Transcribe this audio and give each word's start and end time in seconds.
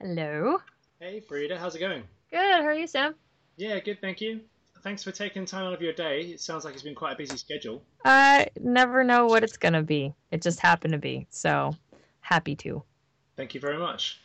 Hello. 0.00 0.58
Hey, 1.00 1.22
Fryda, 1.26 1.56
how's 1.56 1.74
it 1.74 1.78
going? 1.78 2.02
Good. 2.30 2.38
How 2.38 2.66
are 2.66 2.74
you, 2.74 2.86
Sam? 2.86 3.14
Yeah, 3.56 3.78
good, 3.80 3.98
thank 4.02 4.20
you. 4.20 4.42
Thanks 4.82 5.02
for 5.02 5.10
taking 5.10 5.46
time 5.46 5.64
out 5.64 5.72
of 5.72 5.80
your 5.80 5.94
day. 5.94 6.20
It 6.20 6.40
sounds 6.40 6.66
like 6.66 6.74
it's 6.74 6.82
been 6.82 6.94
quite 6.94 7.14
a 7.14 7.16
busy 7.16 7.38
schedule. 7.38 7.82
I 8.04 8.48
never 8.60 9.02
know 9.04 9.24
what 9.26 9.42
it's 9.42 9.56
gonna 9.56 9.82
be. 9.82 10.14
It 10.30 10.42
just 10.42 10.60
happened 10.60 10.92
to 10.92 10.98
be. 10.98 11.26
So 11.30 11.74
happy 12.20 12.54
to. 12.56 12.82
Thank 13.38 13.54
you 13.54 13.60
very 13.60 13.78
much. 13.78 14.20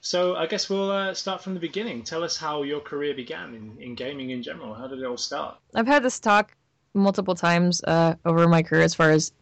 So 0.00 0.36
I 0.36 0.46
guess 0.46 0.70
we'll 0.70 0.92
uh, 0.92 1.14
start 1.14 1.42
from 1.42 1.54
the 1.54 1.60
beginning. 1.60 2.04
Tell 2.04 2.22
us 2.22 2.36
how 2.36 2.62
your 2.62 2.78
career 2.80 3.12
began 3.12 3.54
in, 3.56 3.76
in 3.82 3.96
gaming 3.96 4.30
in 4.30 4.40
general. 4.40 4.72
How 4.72 4.86
did 4.86 5.00
it 5.00 5.04
all 5.04 5.16
start? 5.16 5.58
I've 5.74 5.88
had 5.88 6.04
this 6.04 6.20
talk 6.20 6.56
multiple 6.94 7.34
times 7.34 7.82
uh, 7.82 8.14
over 8.24 8.46
my 8.46 8.62
career 8.62 8.82
as 8.82 8.94
far 8.94 9.10
as 9.10 9.32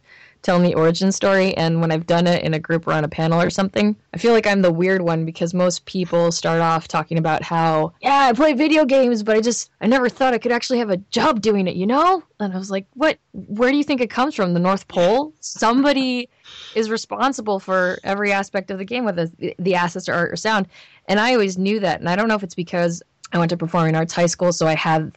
telling 0.41 0.63
the 0.63 0.75
origin 0.75 1.11
story. 1.11 1.55
And 1.57 1.81
when 1.81 1.91
I've 1.91 2.07
done 2.07 2.27
it 2.27 2.43
in 2.43 2.53
a 2.53 2.59
group 2.59 2.87
or 2.87 2.93
on 2.93 3.03
a 3.03 3.09
panel 3.09 3.41
or 3.41 3.49
something, 3.49 3.95
I 4.13 4.17
feel 4.17 4.33
like 4.33 4.47
I'm 4.47 4.61
the 4.61 4.71
weird 4.71 5.01
one 5.01 5.25
because 5.25 5.53
most 5.53 5.85
people 5.85 6.31
start 6.31 6.61
off 6.61 6.87
talking 6.87 7.17
about 7.17 7.43
how, 7.43 7.93
yeah, 8.01 8.27
I 8.29 8.33
play 8.33 8.53
video 8.53 8.85
games, 8.85 9.23
but 9.23 9.35
I 9.35 9.41
just, 9.41 9.71
I 9.81 9.87
never 9.87 10.09
thought 10.09 10.33
I 10.33 10.37
could 10.37 10.51
actually 10.51 10.79
have 10.79 10.89
a 10.89 10.97
job 10.97 11.41
doing 11.41 11.67
it, 11.67 11.75
you 11.75 11.87
know? 11.87 12.23
And 12.39 12.53
I 12.53 12.57
was 12.57 12.71
like, 12.71 12.85
what? 12.93 13.17
Where 13.33 13.71
do 13.71 13.77
you 13.77 13.83
think 13.83 14.01
it 14.01 14.09
comes 14.09 14.35
from? 14.35 14.53
The 14.53 14.59
North 14.59 14.87
Pole? 14.87 15.33
Somebody 15.39 16.29
is 16.75 16.89
responsible 16.89 17.59
for 17.59 17.99
every 18.03 18.31
aspect 18.31 18.71
of 18.71 18.77
the 18.77 18.85
game, 18.85 19.05
whether 19.05 19.29
the, 19.59 19.75
assets 19.75 20.09
or 20.09 20.13
art 20.13 20.31
or 20.31 20.35
sound. 20.35 20.67
And 21.07 21.19
I 21.19 21.33
always 21.33 21.57
knew 21.57 21.79
that. 21.79 21.99
And 21.99 22.09
I 22.09 22.15
don't 22.15 22.27
know 22.27 22.35
if 22.35 22.43
it's 22.43 22.55
because 22.55 23.01
I 23.31 23.39
went 23.39 23.49
to 23.49 23.57
performing 23.57 23.95
arts 23.95 24.13
high 24.13 24.25
school, 24.25 24.51
so 24.51 24.67
I 24.67 24.75
have 24.75 25.11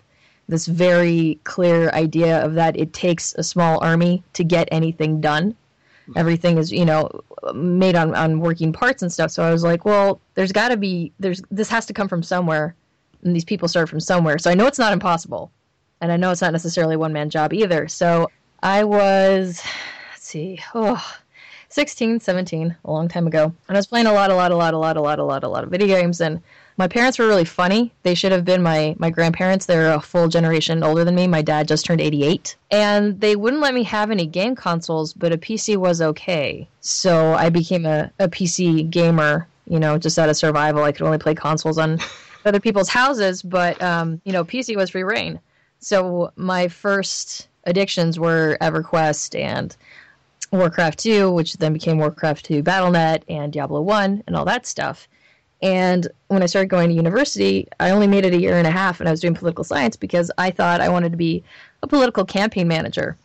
this 0.51 0.67
very 0.67 1.39
clear 1.45 1.91
idea 1.91 2.45
of 2.45 2.55
that 2.55 2.77
it 2.77 2.93
takes 2.93 3.35
a 3.39 3.43
small 3.43 3.83
army 3.83 4.23
to 4.33 4.45
get 4.45 4.69
anything 4.73 5.21
done. 5.21 5.55
Everything 6.17 6.59
is, 6.59 6.73
you 6.73 6.85
know, 6.85 7.09
made 7.55 7.95
on, 7.95 8.17
on 8.17 8.41
working 8.41 8.73
parts 8.73 9.01
and 9.03 9.13
stuff. 9.13 9.31
So 9.31 9.45
I 9.45 9.53
was 9.53 9.63
like, 9.63 9.85
well, 9.85 10.21
there's 10.35 10.51
got 10.51 10.71
to 10.71 10.77
be, 10.77 11.13
there's 11.21 11.41
this 11.53 11.69
has 11.69 11.87
to 11.87 11.93
come 11.93 12.09
from 12.09 12.25
somewhere, 12.25 12.75
and 13.23 13.35
these 13.35 13.45
people 13.45 13.69
start 13.69 13.89
from 13.89 14.01
somewhere. 14.01 14.37
So 14.39 14.51
I 14.51 14.55
know 14.55 14.67
it's 14.67 14.79
not 14.79 14.93
impossible, 14.93 15.53
and 16.01 16.11
I 16.11 16.17
know 16.17 16.33
it's 16.33 16.41
not 16.41 16.51
necessarily 16.51 16.97
one 16.97 17.13
man 17.13 17.31
job 17.31 17.53
either. 17.53 17.87
So 17.87 18.29
I 18.61 18.83
was, 18.83 19.63
let's 20.11 20.27
see, 20.27 20.59
oh, 20.75 21.01
16, 21.69 22.19
17, 22.19 22.77
a 22.85 22.91
long 22.91 23.07
time 23.07 23.29
ago, 23.29 23.45
and 23.69 23.77
I 23.77 23.79
was 23.79 23.87
playing 23.87 24.07
a 24.07 24.13
lot, 24.13 24.33
a 24.33 24.35
lot, 24.35 24.51
a 24.51 24.57
lot, 24.57 24.75
a 24.75 24.79
lot, 24.79 24.97
a 24.97 25.01
lot, 25.01 25.21
a 25.21 25.25
lot, 25.25 25.45
a 25.45 25.49
lot 25.49 25.63
of 25.63 25.71
video 25.71 25.87
games, 25.87 26.21
and 26.21 26.43
my 26.81 26.89
parents 26.89 27.19
were 27.19 27.27
really 27.27 27.45
funny. 27.45 27.93
They 28.05 28.15
should 28.15 28.33
have 28.33 28.47
been 28.47 28.63
my 28.63 28.97
my 28.99 29.11
grandparents. 29.11 29.67
They're 29.67 29.93
a 29.93 30.01
full 30.01 30.29
generation 30.29 30.83
older 30.83 31.05
than 31.05 31.15
me. 31.15 31.27
My 31.27 31.43
dad 31.43 31.69
just 31.69 31.85
turned 31.85 32.01
88. 32.01 32.57
And 32.71 33.21
they 33.21 33.37
wouldn't 33.37 33.61
let 33.61 33.75
me 33.75 33.83
have 33.83 34.11
any 34.11 34.25
game 34.25 34.57
consoles, 34.57 35.13
but 35.13 35.31
a 35.31 35.37
PC 35.37 35.77
was 35.77 36.01
okay. 36.01 36.67
So 36.81 37.35
I 37.35 37.51
became 37.51 37.85
a, 37.85 38.11
a 38.19 38.29
PC 38.29 38.89
gamer, 38.89 39.47
you 39.67 39.79
know, 39.79 39.99
just 39.99 40.19
out 40.19 40.31
of 40.31 40.39
survival. 40.39 40.83
I 40.83 40.93
could 40.93 41.05
only 41.05 41.19
play 41.19 41.35
consoles 41.35 41.77
on 41.77 41.99
other 42.47 42.61
people's 42.61 42.89
houses, 42.89 43.43
but 43.43 43.81
um, 43.83 44.23
you 44.25 44.33
know, 44.33 44.43
PC 44.43 44.75
was 44.75 44.89
free 44.89 45.03
reign. 45.03 45.39
So 45.81 46.33
my 46.37 46.69
first 46.69 47.49
addictions 47.65 48.19
were 48.19 48.57
EverQuest 48.63 49.39
and 49.39 49.77
Warcraft 50.51 50.99
2, 50.99 51.31
which 51.31 51.53
then 51.59 51.75
became 51.75 51.99
Warcraft 51.99 52.47
2 52.47 52.63
Battle.net 52.63 53.23
and 53.29 53.53
Diablo 53.53 53.83
1 53.83 54.25
and 54.27 54.35
all 54.35 54.47
that 54.47 54.65
stuff. 54.65 55.07
And 55.63 56.09
when 56.29 56.43
I 56.43 56.47
started 56.47 56.69
going 56.69 56.89
to 56.89 56.95
university, 56.95 57.69
I 57.81 57.91
only 57.91 58.07
made 58.07 58.25
it 58.25 58.33
a 58.33 58.41
year 58.41 58.57
and 58.57 58.67
a 58.67 58.71
half, 58.71 59.01
and 59.01 59.09
I 59.09 59.13
was 59.13 59.21
doing 59.21 59.35
political 59.35 59.65
science 59.65 59.95
because 59.95 60.31
I 60.39 60.51
thought 60.51 60.81
I 60.81 60.89
wanted 60.89 61.13
to 61.13 61.19
be 61.19 61.45
a 61.83 61.87
political 61.87 62.25
campaign 62.25 62.67
manager. 62.67 63.17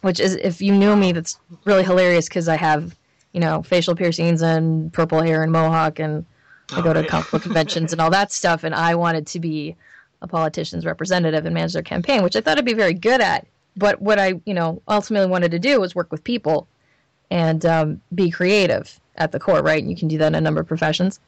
Which 0.00 0.20
is, 0.20 0.36
if 0.36 0.62
you 0.62 0.72
knew 0.72 0.94
me, 0.96 1.12
that's 1.12 1.38
really 1.64 1.82
hilarious 1.82 2.28
because 2.28 2.48
I 2.48 2.56
have, 2.56 2.96
you 3.32 3.40
know, 3.40 3.62
facial 3.62 3.96
piercings 3.96 4.42
and 4.42 4.92
purple 4.92 5.20
hair 5.20 5.42
and 5.42 5.50
mohawk, 5.50 5.98
and 5.98 6.24
I 6.72 6.80
go 6.80 6.92
to 6.92 7.04
comic 7.04 7.30
book 7.30 7.42
conventions 7.42 7.92
and 7.92 8.00
all 8.00 8.10
that 8.10 8.30
stuff. 8.40 8.62
And 8.64 8.74
I 8.74 8.94
wanted 8.94 9.26
to 9.26 9.40
be 9.40 9.76
a 10.22 10.28
politician's 10.28 10.86
representative 10.86 11.44
and 11.44 11.52
manage 11.52 11.72
their 11.72 11.82
campaign, 11.82 12.22
which 12.22 12.36
I 12.36 12.40
thought 12.40 12.58
I'd 12.58 12.64
be 12.64 12.74
very 12.74 12.94
good 12.94 13.20
at. 13.20 13.46
But 13.76 14.00
what 14.00 14.18
I, 14.18 14.40
you 14.46 14.54
know, 14.54 14.80
ultimately 14.88 15.28
wanted 15.28 15.50
to 15.50 15.58
do 15.58 15.80
was 15.80 15.94
work 15.94 16.10
with 16.10 16.24
people 16.24 16.66
and 17.30 17.66
um, 17.66 18.00
be 18.14 18.30
creative 18.30 18.98
at 19.16 19.32
the 19.32 19.40
core, 19.40 19.62
right? 19.62 19.82
And 19.82 19.90
you 19.90 19.96
can 19.96 20.08
do 20.08 20.18
that 20.18 20.28
in 20.28 20.34
a 20.36 20.40
number 20.40 20.60
of 20.60 20.66
professions 20.66 21.20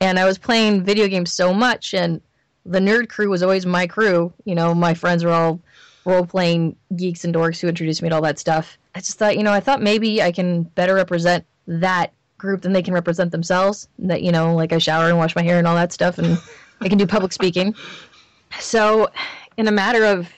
and 0.00 0.18
I 0.18 0.24
was 0.24 0.38
playing 0.38 0.84
video 0.84 1.08
games 1.08 1.32
so 1.32 1.52
much, 1.52 1.94
and 1.94 2.20
the 2.64 2.78
nerd 2.78 3.08
crew 3.08 3.28
was 3.28 3.42
always 3.42 3.66
my 3.66 3.86
crew. 3.86 4.32
You 4.44 4.54
know, 4.54 4.74
my 4.74 4.94
friends 4.94 5.24
were 5.24 5.32
all 5.32 5.60
role 6.04 6.26
playing 6.26 6.76
geeks 6.96 7.24
and 7.24 7.34
dorks 7.34 7.60
who 7.60 7.68
introduced 7.68 8.02
me 8.02 8.08
to 8.08 8.14
all 8.14 8.22
that 8.22 8.38
stuff. 8.38 8.78
I 8.94 9.00
just 9.00 9.18
thought, 9.18 9.36
you 9.36 9.42
know, 9.42 9.52
I 9.52 9.60
thought 9.60 9.82
maybe 9.82 10.22
I 10.22 10.32
can 10.32 10.62
better 10.62 10.94
represent 10.94 11.44
that 11.66 12.12
group 12.38 12.62
than 12.62 12.72
they 12.72 12.82
can 12.82 12.94
represent 12.94 13.30
themselves. 13.30 13.88
That 13.98 14.22
you 14.22 14.32
know, 14.32 14.54
like 14.54 14.72
I 14.72 14.78
shower 14.78 15.08
and 15.08 15.18
wash 15.18 15.36
my 15.36 15.42
hair 15.42 15.58
and 15.58 15.66
all 15.66 15.76
that 15.76 15.92
stuff, 15.92 16.18
and 16.18 16.38
I 16.80 16.88
can 16.88 16.98
do 16.98 17.06
public 17.06 17.32
speaking. 17.32 17.74
So, 18.58 19.08
in 19.56 19.68
a 19.68 19.72
matter 19.72 20.04
of 20.04 20.28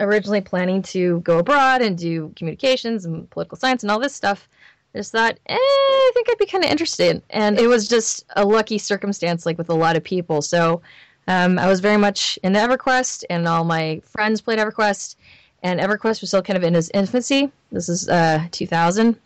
originally 0.00 0.40
planning 0.40 0.82
to 0.82 1.20
go 1.20 1.38
abroad 1.38 1.80
and 1.80 1.96
do 1.96 2.32
communications 2.36 3.04
and 3.04 3.30
political 3.30 3.56
science 3.56 3.82
and 3.82 3.90
all 3.90 4.00
this 4.00 4.14
stuff, 4.14 4.48
I 4.94 4.98
just 4.98 5.10
thought, 5.10 5.36
eh, 5.46 5.56
I 5.56 6.10
think 6.14 6.28
I'd 6.30 6.38
be 6.38 6.46
kind 6.46 6.62
of 6.62 6.70
interested. 6.70 7.20
And 7.30 7.58
it 7.58 7.66
was 7.66 7.88
just 7.88 8.24
a 8.36 8.44
lucky 8.44 8.78
circumstance, 8.78 9.44
like 9.44 9.58
with 9.58 9.68
a 9.68 9.74
lot 9.74 9.96
of 9.96 10.04
people. 10.04 10.40
So 10.40 10.82
um, 11.26 11.58
I 11.58 11.66
was 11.66 11.80
very 11.80 11.96
much 11.96 12.38
into 12.44 12.60
EverQuest, 12.60 13.24
and 13.28 13.48
all 13.48 13.64
my 13.64 14.00
friends 14.04 14.40
played 14.40 14.60
EverQuest. 14.60 15.16
And 15.64 15.80
EverQuest 15.80 16.20
was 16.20 16.30
still 16.30 16.42
kind 16.42 16.56
of 16.56 16.62
in 16.62 16.76
its 16.76 16.90
infancy. 16.94 17.50
This 17.72 17.88
is 17.88 18.08
uh, 18.08 18.46
2000. 18.52 19.16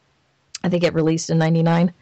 I 0.65 0.69
think 0.71 0.85
it 0.85 0.95
released 0.95 1.29
in 1.29 1.37
99. 1.37 1.93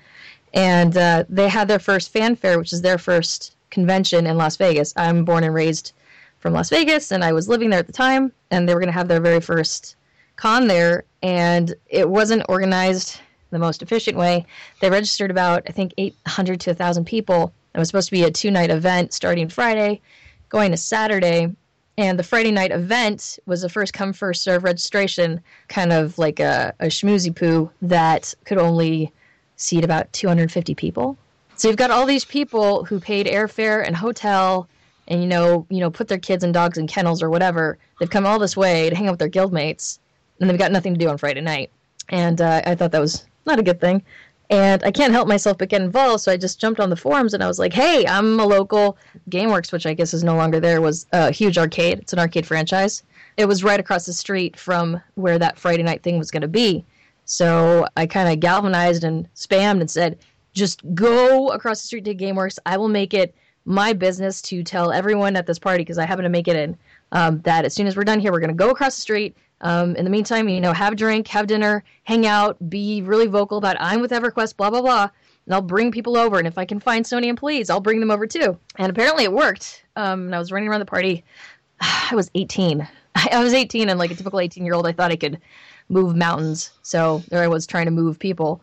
And 0.54 0.96
uh, 0.96 1.24
they 1.28 1.48
had 1.48 1.66
their 1.66 1.80
first 1.80 2.12
Fan 2.12 2.36
Faire, 2.36 2.58
which 2.58 2.72
is 2.72 2.82
their 2.82 2.98
first 2.98 3.56
convention 3.70 4.28
in 4.28 4.36
Las 4.36 4.56
Vegas. 4.56 4.94
I'm 4.96 5.24
born 5.24 5.42
and 5.42 5.54
raised 5.54 5.92
from 6.38 6.52
Las 6.52 6.70
Vegas, 6.70 7.10
and 7.10 7.24
I 7.24 7.32
was 7.32 7.48
living 7.48 7.70
there 7.70 7.80
at 7.80 7.88
the 7.88 7.92
time. 7.92 8.30
And 8.52 8.68
they 8.68 8.74
were 8.74 8.80
going 8.80 8.92
to 8.92 8.98
have 8.98 9.08
their 9.08 9.20
very 9.20 9.40
first 9.40 9.96
con 10.36 10.68
there. 10.68 11.02
And 11.22 11.74
it 11.88 12.08
wasn't 12.08 12.44
organized 12.48 13.20
the 13.50 13.58
most 13.58 13.82
efficient 13.82 14.16
way. 14.16 14.46
They 14.80 14.90
registered 14.90 15.30
about, 15.30 15.62
I 15.68 15.72
think, 15.72 15.94
800 15.98 16.60
to 16.60 16.70
1,000 16.70 17.04
people. 17.04 17.52
It 17.74 17.78
was 17.78 17.88
supposed 17.88 18.08
to 18.08 18.12
be 18.12 18.24
a 18.24 18.30
two 18.30 18.50
night 18.50 18.70
event 18.70 19.12
starting 19.12 19.48
Friday, 19.48 20.00
going 20.48 20.70
to 20.70 20.76
Saturday. 20.76 21.54
And 21.98 22.18
the 22.18 22.24
Friday 22.24 22.50
night 22.50 22.72
event 22.72 23.38
was 23.46 23.64
a 23.64 23.68
first 23.68 23.94
come, 23.94 24.12
first 24.12 24.42
serve 24.42 24.64
registration, 24.64 25.40
kind 25.68 25.92
of 25.92 26.18
like 26.18 26.40
a, 26.40 26.74
a 26.80 26.86
schmoozy 26.86 27.34
poo 27.34 27.70
that 27.82 28.34
could 28.44 28.58
only 28.58 29.12
seat 29.56 29.84
about 29.84 30.12
250 30.12 30.74
people. 30.74 31.16
So 31.56 31.68
you've 31.68 31.78
got 31.78 31.90
all 31.90 32.04
these 32.04 32.24
people 32.24 32.84
who 32.84 33.00
paid 33.00 33.26
airfare 33.26 33.86
and 33.86 33.96
hotel 33.96 34.68
and 35.08 35.22
you 35.22 35.28
know, 35.28 35.66
you 35.70 35.80
know, 35.80 35.90
put 35.90 36.08
their 36.08 36.18
kids 36.18 36.44
and 36.44 36.52
dogs 36.52 36.78
in 36.78 36.86
kennels 36.86 37.22
or 37.22 37.30
whatever. 37.30 37.78
They've 37.98 38.10
come 38.10 38.26
all 38.26 38.38
this 38.38 38.56
way 38.56 38.90
to 38.90 38.96
hang 38.96 39.06
out 39.06 39.12
with 39.12 39.20
their 39.20 39.30
guildmates, 39.30 39.98
and 40.40 40.50
they've 40.50 40.58
got 40.58 40.72
nothing 40.72 40.94
to 40.94 40.98
do 40.98 41.08
on 41.08 41.18
Friday 41.18 41.40
night. 41.40 41.70
And 42.08 42.40
uh, 42.40 42.62
I 42.64 42.74
thought 42.74 42.92
that 42.92 43.00
was 43.00 43.24
not 43.46 43.58
a 43.58 43.62
good 43.62 43.80
thing. 43.80 44.02
And 44.48 44.82
I 44.84 44.92
can't 44.92 45.12
help 45.12 45.26
myself 45.26 45.58
but 45.58 45.68
get 45.68 45.82
involved, 45.82 46.22
so 46.22 46.30
I 46.30 46.36
just 46.36 46.60
jumped 46.60 46.78
on 46.78 46.90
the 46.90 46.96
forums 46.96 47.34
and 47.34 47.42
I 47.42 47.48
was 47.48 47.58
like, 47.58 47.72
"Hey, 47.72 48.06
I'm 48.06 48.38
a 48.38 48.46
local 48.46 48.96
GameWorks, 49.28 49.72
which 49.72 49.86
I 49.86 49.94
guess 49.94 50.14
is 50.14 50.22
no 50.22 50.36
longer 50.36 50.60
there. 50.60 50.80
Was 50.80 51.06
a 51.12 51.32
huge 51.32 51.58
arcade. 51.58 51.98
It's 51.98 52.12
an 52.12 52.20
arcade 52.20 52.46
franchise. 52.46 53.02
It 53.36 53.46
was 53.46 53.64
right 53.64 53.80
across 53.80 54.06
the 54.06 54.12
street 54.12 54.56
from 54.56 55.00
where 55.16 55.38
that 55.38 55.58
Friday 55.58 55.82
night 55.82 56.02
thing 56.02 56.18
was 56.18 56.30
going 56.30 56.42
to 56.42 56.48
be. 56.48 56.84
So 57.24 57.86
I 57.96 58.06
kind 58.06 58.32
of 58.32 58.38
galvanized 58.38 59.02
and 59.02 59.28
spammed 59.34 59.80
and 59.80 59.90
said, 59.90 60.16
"Just 60.52 60.82
go 60.94 61.48
across 61.48 61.80
the 61.80 61.88
street 61.88 62.04
to 62.04 62.14
GameWorks. 62.14 62.58
I 62.66 62.76
will 62.76 62.88
make 62.88 63.14
it 63.14 63.34
my 63.64 63.92
business 63.92 64.40
to 64.42 64.62
tell 64.62 64.92
everyone 64.92 65.34
at 65.34 65.46
this 65.46 65.58
party 65.58 65.82
because 65.82 65.98
I 65.98 66.06
happen 66.06 66.22
to 66.22 66.28
make 66.30 66.46
it 66.46 66.54
in 66.54 66.76
um, 67.10 67.40
that 67.40 67.64
as 67.64 67.74
soon 67.74 67.88
as 67.88 67.96
we're 67.96 68.04
done 68.04 68.20
here, 68.20 68.30
we're 68.30 68.38
going 68.38 68.48
to 68.48 68.54
go 68.54 68.70
across 68.70 68.94
the 68.94 69.02
street." 69.02 69.36
Um, 69.62 69.96
in 69.96 70.04
the 70.04 70.10
meantime, 70.10 70.48
you 70.48 70.60
know, 70.60 70.72
have 70.72 70.92
a 70.92 70.96
drink, 70.96 71.28
have 71.28 71.46
dinner, 71.46 71.82
hang 72.04 72.26
out, 72.26 72.56
be 72.68 73.02
really 73.02 73.26
vocal 73.26 73.58
about 73.58 73.76
I'm 73.80 74.00
with 74.00 74.10
EverQuest, 74.10 74.56
blah 74.56 74.70
blah 74.70 74.82
blah, 74.82 75.08
and 75.46 75.54
I'll 75.54 75.62
bring 75.62 75.90
people 75.90 76.16
over. 76.16 76.38
And 76.38 76.46
if 76.46 76.58
I 76.58 76.64
can 76.64 76.78
find 76.78 77.04
Sony 77.04 77.26
employees, 77.26 77.70
I'll 77.70 77.80
bring 77.80 78.00
them 78.00 78.10
over 78.10 78.26
too. 78.26 78.58
And 78.76 78.90
apparently, 78.90 79.24
it 79.24 79.32
worked. 79.32 79.84
Um, 79.96 80.26
and 80.26 80.34
I 80.34 80.38
was 80.38 80.52
running 80.52 80.68
around 80.68 80.80
the 80.80 80.86
party. 80.86 81.24
I 81.80 82.14
was 82.14 82.30
18. 82.34 82.86
I 83.14 83.42
was 83.42 83.54
18, 83.54 83.88
and 83.88 83.98
like 83.98 84.10
a 84.10 84.14
typical 84.14 84.40
18 84.40 84.64
year 84.64 84.74
old, 84.74 84.86
I 84.86 84.92
thought 84.92 85.10
I 85.10 85.16
could 85.16 85.40
move 85.88 86.16
mountains. 86.16 86.72
So 86.82 87.22
there 87.28 87.42
I 87.42 87.48
was 87.48 87.66
trying 87.66 87.86
to 87.86 87.90
move 87.90 88.18
people, 88.18 88.60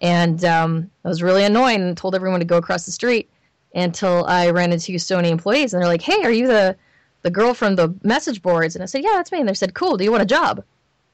and 0.00 0.44
um, 0.44 0.90
I 1.04 1.08
was 1.08 1.22
really 1.22 1.44
annoying 1.44 1.82
and 1.82 1.96
told 1.96 2.14
everyone 2.14 2.40
to 2.40 2.46
go 2.46 2.56
across 2.56 2.86
the 2.86 2.92
street 2.92 3.30
until 3.74 4.24
I 4.26 4.50
ran 4.50 4.72
into 4.72 4.92
Sony 4.92 5.30
employees, 5.30 5.74
and 5.74 5.82
they're 5.82 5.88
like, 5.88 6.02
"Hey, 6.02 6.22
are 6.22 6.30
you 6.30 6.46
the 6.46 6.76
the 7.22 7.30
girl 7.30 7.54
from 7.54 7.76
the 7.76 7.94
message 8.02 8.42
boards. 8.42 8.74
And 8.76 8.82
I 8.82 8.86
said, 8.86 9.02
yeah, 9.02 9.12
that's 9.14 9.32
me. 9.32 9.40
And 9.40 9.48
they 9.48 9.54
said, 9.54 9.74
cool. 9.74 9.96
Do 9.96 10.04
you 10.04 10.10
want 10.10 10.22
a 10.22 10.26
job? 10.26 10.60
I 10.60 10.62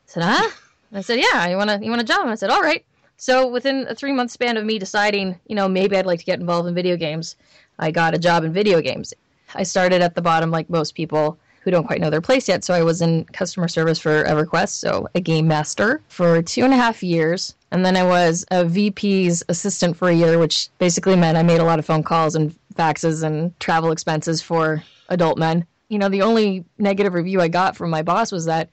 said, 0.07 0.23
huh? 0.23 0.51
I 0.93 1.01
said, 1.01 1.21
yeah, 1.21 1.49
you 1.49 1.57
want 1.57 1.71
a, 1.71 1.79
you 1.83 1.91
want 1.91 2.03
a 2.03 2.05
job? 2.05 2.23
And 2.23 2.31
I 2.31 2.35
said, 2.35 2.51
all 2.51 2.61
right. 2.61 2.85
So 3.17 3.47
within 3.49 3.87
a 3.89 3.95
three 3.95 4.13
month 4.13 4.31
span 4.31 4.57
of 4.57 4.65
me 4.65 4.79
deciding, 4.79 5.39
you 5.47 5.55
know, 5.55 5.69
maybe 5.69 5.97
I'd 5.97 6.07
like 6.07 6.19
to 6.19 6.25
get 6.25 6.41
involved 6.41 6.69
in 6.69 6.75
video 6.75 6.97
games, 6.97 7.37
I 7.79 7.91
got 7.91 8.15
a 8.15 8.19
job 8.19 8.45
in 8.45 8.53
video 8.53 8.81
games. 8.81 9.15
I 9.55 9.63
started 9.63 10.03
at 10.03 10.15
the 10.15 10.23
bottom 10.23 10.51
like 10.51 10.69
most 10.69 10.95
people. 10.95 11.39
who 11.63 11.71
don't 11.71 11.87
quite 11.87 12.01
know 12.01 12.11
their 12.11 12.21
place 12.21 12.49
yet. 12.49 12.65
So 12.65 12.75
I 12.75 12.83
was 12.83 13.01
in 13.01 13.25
customer 13.27 13.69
service 13.69 13.99
for 13.99 14.25
EverQuest, 14.25 14.71
so 14.71 15.07
a 15.15 15.21
game 15.21 15.47
master 15.47 16.01
for 16.09 16.43
two 16.43 16.65
and 16.65 16.73
a 16.73 16.77
half 16.77 17.03
years. 17.03 17.55
And 17.71 17.87
then 17.87 17.97
I 17.97 18.03
was 18.03 18.45
a 18.51 18.65
VP's 18.65 19.45
assistant 19.49 19.97
for 19.97 20.09
a 20.09 20.15
year, 20.15 20.39
which 20.39 20.69
basically 20.79 21.17
meant 21.17 21.39
I 21.39 21.43
made 21.43 21.61
a 21.61 21.65
lot 21.65 21.79
of 21.79 21.87
phone 21.87 22.03
calls 22.03 22.35
and 22.35 22.55
faxes 22.75 23.23
and 23.23 23.59
travel 23.61 23.93
expenses 23.93 24.43
for 24.43 24.83
adult 25.09 25.39
men. 25.39 25.65
You 25.93 25.99
know, 25.99 26.09
the 26.09 26.23
only 26.23 26.65
negative 26.79 27.12
review 27.12 27.43
I 27.43 27.49
got 27.49 27.77
from 27.77 27.91
my 27.91 28.00
boss 28.00 28.33
was 28.33 28.47
that 28.47 28.71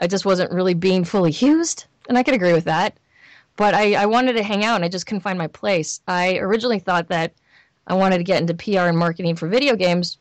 I 0.00 0.06
just 0.06 0.24
wasn't 0.24 0.52
really 0.52 0.74
being 0.74 1.02
fully 1.02 1.32
used. 1.32 1.86
And 2.08 2.16
I 2.16 2.22
could 2.22 2.34
agree 2.34 2.52
with 2.52 2.66
that. 2.66 2.96
But 3.56 3.74
I, 3.74 3.94
I 3.94 4.06
wanted 4.06 4.34
to 4.34 4.44
hang 4.44 4.64
out 4.64 4.76
and 4.76 4.84
I 4.84 4.88
just 4.88 5.04
couldn't 5.04 5.22
find 5.22 5.36
my 5.36 5.48
place. 5.48 6.00
I 6.06 6.36
originally 6.38 6.78
thought 6.78 7.08
that 7.08 7.32
I 7.88 7.94
wanted 7.94 8.18
to 8.18 8.24
get 8.24 8.40
into 8.40 8.54
PR 8.54 8.86
and 8.86 8.96
marketing 8.96 9.34
for 9.34 9.48
video 9.48 9.74
games. 9.74 10.18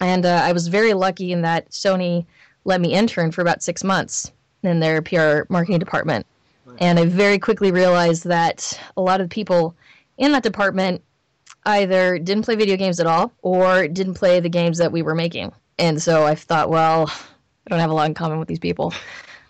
And 0.00 0.24
uh, 0.24 0.40
I 0.42 0.52
was 0.52 0.68
very 0.68 0.94
lucky 0.94 1.30
in 1.30 1.42
that 1.42 1.68
Sony 1.68 2.24
let 2.64 2.80
me 2.80 2.94
intern 2.94 3.30
for 3.30 3.42
about 3.42 3.62
six 3.62 3.84
months 3.84 4.32
in 4.62 4.80
their 4.80 5.02
PR 5.02 5.42
marketing 5.50 5.78
department. 5.78 6.24
And 6.78 6.98
I 6.98 7.04
very 7.04 7.38
quickly 7.38 7.70
realized 7.70 8.24
that 8.24 8.80
a 8.96 9.02
lot 9.02 9.20
of 9.20 9.28
people 9.28 9.74
in 10.16 10.32
that 10.32 10.42
department 10.42 11.02
either 11.70 12.18
didn't 12.18 12.44
play 12.44 12.56
video 12.56 12.76
games 12.76 13.00
at 13.00 13.06
all 13.06 13.32
or 13.42 13.88
didn't 13.88 14.14
play 14.14 14.40
the 14.40 14.48
games 14.48 14.78
that 14.78 14.92
we 14.92 15.02
were 15.02 15.14
making. 15.14 15.52
And 15.78 16.00
so 16.00 16.24
I 16.24 16.34
thought, 16.34 16.70
well, 16.70 17.10
I 17.66 17.70
don't 17.70 17.80
have 17.80 17.90
a 17.90 17.94
lot 17.94 18.06
in 18.06 18.14
common 18.14 18.38
with 18.38 18.48
these 18.48 18.58
people. 18.58 18.92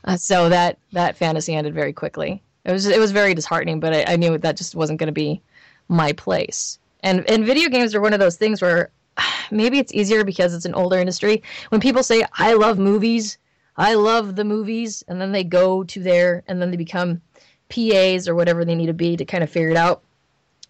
Uh, 0.05 0.17
so 0.17 0.49
that 0.49 0.79
that 0.93 1.17
fantasy 1.17 1.55
ended 1.55 1.75
very 1.75 1.93
quickly. 1.93 2.43
It 2.65 2.73
was 2.73 2.87
it 2.87 2.99
was 2.99 3.13
very 3.13 3.35
disheartening, 3.35 3.81
but 3.81 3.95
I, 3.95 4.13
I 4.13 4.17
knew 4.17 4.39
that 4.39 4.57
just 4.57 4.75
wasn't 4.75 4.99
going 4.99 5.09
to 5.09 5.13
be 5.13 5.43
my 5.89 6.13
place. 6.13 6.79
And 7.03 7.29
and 7.29 7.45
video 7.45 7.69
games 7.69 7.95
are 7.95 8.01
one 8.01 8.13
of 8.13 8.21
those 8.21 8.37
things 8.37 8.63
where 8.63 8.91
maybe 9.51 9.79
it's 9.79 9.93
easier 9.93 10.25
because 10.25 10.55
it's 10.55 10.65
an 10.65 10.75
older 10.75 10.99
industry. 10.99 11.43
When 11.71 11.81
people 11.81 12.03
say 12.03 12.25
I 12.35 12.55
love 12.55 12.79
movies, 12.79 13.39
I 13.77 13.95
love 13.95 14.37
the 14.37 14.45
movies, 14.45 15.03
and 15.09 15.21
then 15.21 15.33
they 15.33 15.45
go 15.45 15.85
to 15.85 16.01
there 16.01 16.43
and 16.49 16.61
then 16.61 16.71
they 16.71 16.77
become 16.77 17.21
PAs 17.69 18.29
or 18.29 18.35
whatever 18.35 18.65
they 18.65 18.75
need 18.75 18.87
to 18.87 18.95
be 18.95 19.17
to 19.17 19.25
kind 19.25 19.45
of 19.45 19.51
figure 19.51 19.71
it 19.71 19.77
out. 19.77 20.03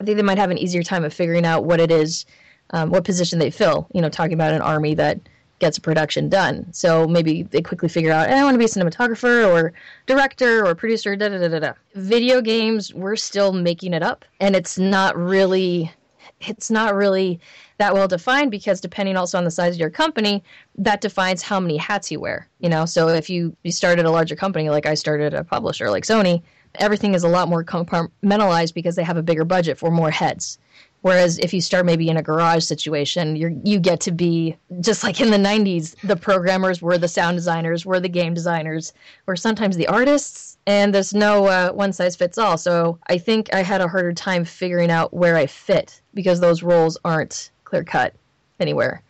I 0.00 0.04
think 0.04 0.16
they 0.16 0.22
might 0.22 0.38
have 0.38 0.50
an 0.50 0.58
easier 0.58 0.82
time 0.82 1.04
of 1.04 1.12
figuring 1.12 1.44
out 1.44 1.64
what 1.64 1.78
it 1.78 1.90
is, 1.90 2.24
um, 2.70 2.90
what 2.90 3.04
position 3.04 3.38
they 3.38 3.50
fill. 3.50 3.86
You 3.92 4.00
know, 4.00 4.08
talking 4.08 4.34
about 4.34 4.54
an 4.54 4.62
army 4.62 4.94
that 4.94 5.20
gets 5.58 5.76
a 5.76 5.80
production 5.80 6.28
done. 6.30 6.66
So 6.72 7.06
maybe 7.06 7.42
they 7.42 7.60
quickly 7.60 7.88
figure 7.88 8.10
out, 8.10 8.30
I 8.30 8.42
want 8.42 8.54
to 8.54 8.58
be 8.58 8.64
a 8.64 8.68
cinematographer 8.68 9.46
or 9.46 9.74
director 10.06 10.66
or 10.66 10.74
producer, 10.74 11.14
da 11.16 11.28
da 11.28 11.38
da 11.38 11.48
da 11.48 11.58
da. 11.58 11.72
Video 11.94 12.40
games, 12.40 12.94
we're 12.94 13.16
still 13.16 13.52
making 13.52 13.92
it 13.92 14.02
up. 14.02 14.24
And 14.40 14.56
it's 14.56 14.78
not 14.78 15.16
really 15.16 15.92
it's 16.40 16.70
not 16.70 16.94
really 16.94 17.38
that 17.78 17.94
well 17.94 18.08
defined 18.08 18.50
because 18.50 18.80
depending 18.80 19.16
also 19.16 19.38
on 19.38 19.44
the 19.44 19.50
size 19.50 19.74
of 19.74 19.80
your 19.80 19.90
company, 19.90 20.42
that 20.76 21.00
defines 21.00 21.42
how 21.42 21.60
many 21.60 21.76
hats 21.76 22.10
you 22.10 22.20
wear. 22.20 22.48
You 22.60 22.68
know, 22.68 22.86
so 22.86 23.08
if 23.08 23.28
you, 23.28 23.56
you 23.62 23.72
started 23.72 24.06
a 24.06 24.10
larger 24.10 24.36
company 24.36 24.70
like 24.70 24.86
I 24.86 24.94
started 24.94 25.34
a 25.34 25.44
publisher 25.44 25.90
like 25.90 26.04
Sony, 26.04 26.42
everything 26.76 27.14
is 27.14 27.24
a 27.24 27.28
lot 27.28 27.48
more 27.48 27.64
compartmentalized 27.64 28.74
because 28.74 28.96
they 28.96 29.02
have 29.02 29.16
a 29.16 29.22
bigger 29.22 29.44
budget 29.44 29.78
for 29.78 29.90
more 29.90 30.10
heads. 30.10 30.58
Whereas 31.02 31.38
if 31.38 31.54
you 31.54 31.62
start 31.62 31.86
maybe 31.86 32.10
in 32.10 32.18
a 32.18 32.22
garage 32.22 32.64
situation, 32.64 33.34
you 33.34 33.58
you 33.64 33.80
get 33.80 34.00
to 34.00 34.10
be 34.10 34.56
just 34.80 35.02
like 35.02 35.20
in 35.20 35.30
the 35.30 35.38
90s, 35.38 35.96
the 36.02 36.16
programmers 36.16 36.82
were 36.82 36.98
the 36.98 37.08
sound 37.08 37.38
designers, 37.38 37.86
were 37.86 38.00
the 38.00 38.08
game 38.08 38.34
designers, 38.34 38.92
or 39.26 39.34
sometimes 39.34 39.76
the 39.76 39.86
artists, 39.86 40.58
and 40.66 40.94
there's 40.94 41.14
no 41.14 41.46
uh, 41.46 41.70
one 41.70 41.94
size 41.94 42.16
fits 42.16 42.36
all. 42.36 42.58
So 42.58 42.98
I 43.08 43.16
think 43.16 43.52
I 43.54 43.62
had 43.62 43.80
a 43.80 43.88
harder 43.88 44.12
time 44.12 44.44
figuring 44.44 44.90
out 44.90 45.14
where 45.14 45.36
I 45.36 45.46
fit 45.46 46.02
because 46.12 46.40
those 46.40 46.62
roles 46.62 46.98
aren't 47.02 47.50
clear 47.64 47.82
cut 47.82 48.14
anywhere. 48.58 49.02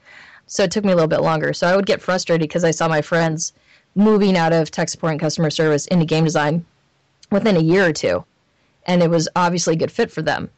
So 0.46 0.62
it 0.62 0.70
took 0.70 0.84
me 0.84 0.92
a 0.92 0.94
little 0.94 1.08
bit 1.08 1.22
longer. 1.22 1.52
So 1.52 1.66
I 1.66 1.74
would 1.74 1.86
get 1.86 2.00
frustrated 2.00 2.48
because 2.48 2.64
I 2.64 2.70
saw 2.70 2.86
my 2.86 3.02
friends 3.02 3.52
moving 3.96 4.36
out 4.36 4.52
of 4.52 4.70
tech 4.70 4.88
support 4.88 5.12
and 5.12 5.20
customer 5.20 5.50
service 5.50 5.86
into 5.88 6.04
game 6.04 6.24
design 6.24 6.64
within 7.30 7.56
a 7.56 7.60
year 7.60 7.86
or 7.86 7.92
two. 7.92 8.24
And 8.86 9.02
it 9.02 9.10
was 9.10 9.28
obviously 9.36 9.74
a 9.74 9.78
good 9.78 9.92
fit 9.92 10.10
for 10.10 10.22
them 10.22 10.50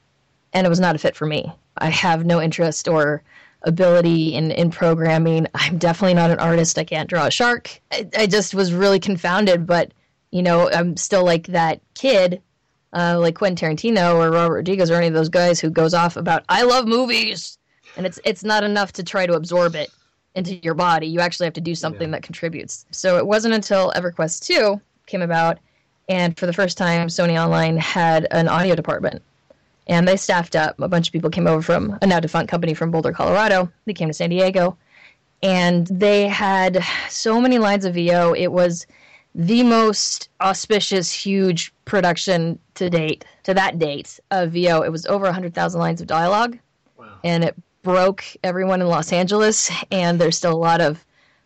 and 0.52 0.66
it 0.66 0.70
was 0.70 0.80
not 0.80 0.94
a 0.94 0.98
fit 0.98 1.16
for 1.16 1.26
me. 1.26 1.52
I 1.78 1.88
have 1.88 2.26
no 2.26 2.40
interest 2.40 2.88
or 2.88 3.22
ability 3.62 4.34
in, 4.34 4.50
in 4.50 4.70
programming. 4.70 5.46
I'm 5.54 5.78
definitely 5.78 6.14
not 6.14 6.30
an 6.30 6.38
artist. 6.38 6.78
I 6.78 6.84
can't 6.84 7.08
draw 7.08 7.26
a 7.26 7.30
shark. 7.30 7.80
I, 7.90 8.08
I 8.16 8.26
just 8.26 8.54
was 8.54 8.72
really 8.72 9.00
confounded, 9.00 9.66
but 9.66 9.92
you 10.30 10.42
know, 10.42 10.70
I'm 10.70 10.96
still 10.96 11.24
like 11.24 11.48
that 11.48 11.80
kid, 11.94 12.40
uh, 12.92 13.18
like 13.18 13.36
Quentin 13.36 13.76
Tarantino 13.76 14.16
or 14.16 14.30
Robert 14.30 14.54
Rodriguez 14.56 14.90
or 14.90 14.94
any 14.94 15.06
of 15.06 15.14
those 15.14 15.28
guys 15.28 15.60
who 15.60 15.70
goes 15.70 15.94
off 15.94 16.16
about 16.16 16.44
I 16.48 16.62
love 16.62 16.86
movies, 16.86 17.58
and 17.96 18.06
it's 18.06 18.18
it's 18.24 18.44
not 18.44 18.64
enough 18.64 18.92
to 18.94 19.02
try 19.02 19.26
to 19.26 19.34
absorb 19.34 19.74
it 19.74 19.90
into 20.34 20.54
your 20.56 20.74
body. 20.74 21.06
You 21.06 21.20
actually 21.20 21.46
have 21.46 21.54
to 21.54 21.60
do 21.60 21.74
something 21.74 22.08
yeah. 22.08 22.16
that 22.16 22.22
contributes. 22.22 22.86
So 22.90 23.18
it 23.18 23.26
wasn't 23.26 23.54
until 23.54 23.92
EverQuest 23.92 24.46
2 24.46 24.80
came 25.06 25.20
about, 25.20 25.58
and 26.12 26.38
for 26.38 26.44
the 26.44 26.52
first 26.52 26.76
time, 26.76 27.08
Sony 27.08 27.42
Online 27.42 27.78
had 27.78 28.28
an 28.32 28.46
audio 28.46 28.74
department 28.74 29.22
and 29.86 30.06
they 30.06 30.16
staffed 30.16 30.54
up. 30.54 30.78
A 30.78 30.86
bunch 30.86 31.08
of 31.08 31.12
people 31.12 31.30
came 31.30 31.46
over 31.46 31.62
from 31.62 31.98
a 32.02 32.06
now 32.06 32.20
defunct 32.20 32.50
company 32.50 32.74
from 32.74 32.90
Boulder, 32.90 33.12
Colorado. 33.12 33.72
They 33.86 33.94
came 33.94 34.08
to 34.08 34.14
San 34.14 34.28
Diego, 34.28 34.76
and 35.42 35.86
they 35.86 36.28
had 36.28 36.84
so 37.08 37.40
many 37.40 37.56
lines 37.58 37.86
of 37.86 37.94
VO. 37.94 38.34
It 38.36 38.52
was 38.52 38.86
the 39.34 39.62
most 39.62 40.28
auspicious, 40.42 41.10
huge 41.10 41.72
production 41.86 42.58
to 42.74 42.90
date, 42.90 43.24
to 43.44 43.54
that 43.54 43.78
date 43.78 44.20
of 44.30 44.52
VO. 44.52 44.82
It 44.82 44.92
was 44.92 45.06
over 45.06 45.24
100,000 45.24 45.80
lines 45.80 46.02
of 46.02 46.06
dialogue, 46.06 46.58
wow. 46.98 47.06
and 47.24 47.42
it 47.42 47.56
broke 47.82 48.22
everyone 48.44 48.82
in 48.82 48.88
Los 48.88 49.14
Angeles. 49.14 49.70
And 49.90 50.20
there's 50.20 50.36
still 50.36 50.52
a 50.52 50.54
lot 50.54 50.82
of 50.82 51.02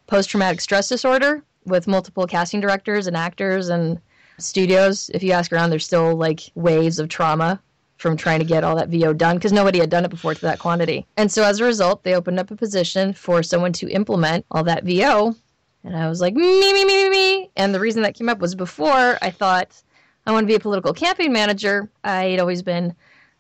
post 0.08 0.28
traumatic 0.28 0.60
stress 0.60 0.88
disorder 0.88 1.44
with 1.64 1.86
multiple 1.86 2.26
casting 2.26 2.60
directors 2.60 3.06
and 3.06 3.16
actors 3.16 3.68
and 3.68 4.00
studios. 4.38 5.10
If 5.14 5.22
you 5.22 5.32
ask 5.32 5.52
around, 5.52 5.70
there's 5.70 5.84
still 5.84 6.14
like 6.14 6.40
waves 6.54 6.98
of 6.98 7.08
trauma 7.08 7.60
from 7.96 8.16
trying 8.16 8.38
to 8.40 8.44
get 8.44 8.64
all 8.64 8.76
that 8.76 8.88
VO 8.88 9.12
done 9.12 9.36
because 9.36 9.52
nobody 9.52 9.78
had 9.78 9.90
done 9.90 10.04
it 10.04 10.10
before 10.10 10.34
to 10.34 10.40
that 10.42 10.58
quantity. 10.58 11.06
And 11.16 11.30
so 11.32 11.42
as 11.42 11.60
a 11.60 11.64
result, 11.64 12.02
they 12.02 12.14
opened 12.14 12.38
up 12.38 12.50
a 12.50 12.56
position 12.56 13.12
for 13.12 13.42
someone 13.42 13.72
to 13.74 13.88
implement 13.88 14.44
all 14.50 14.64
that 14.64 14.84
VO. 14.84 15.34
And 15.84 15.96
I 15.96 16.08
was 16.08 16.20
like, 16.20 16.34
me, 16.34 16.72
me, 16.72 16.72
me, 16.72 16.84
me, 16.84 17.08
me. 17.08 17.50
And 17.56 17.74
the 17.74 17.80
reason 17.80 18.02
that 18.02 18.14
came 18.14 18.28
up 18.28 18.38
was 18.38 18.54
before 18.54 19.18
I 19.22 19.30
thought 19.30 19.82
I 20.26 20.32
want 20.32 20.44
to 20.44 20.48
be 20.48 20.56
a 20.56 20.60
political 20.60 20.92
campaign 20.92 21.32
manager. 21.32 21.88
I 22.02 22.24
had 22.24 22.40
always 22.40 22.62
been 22.62 22.94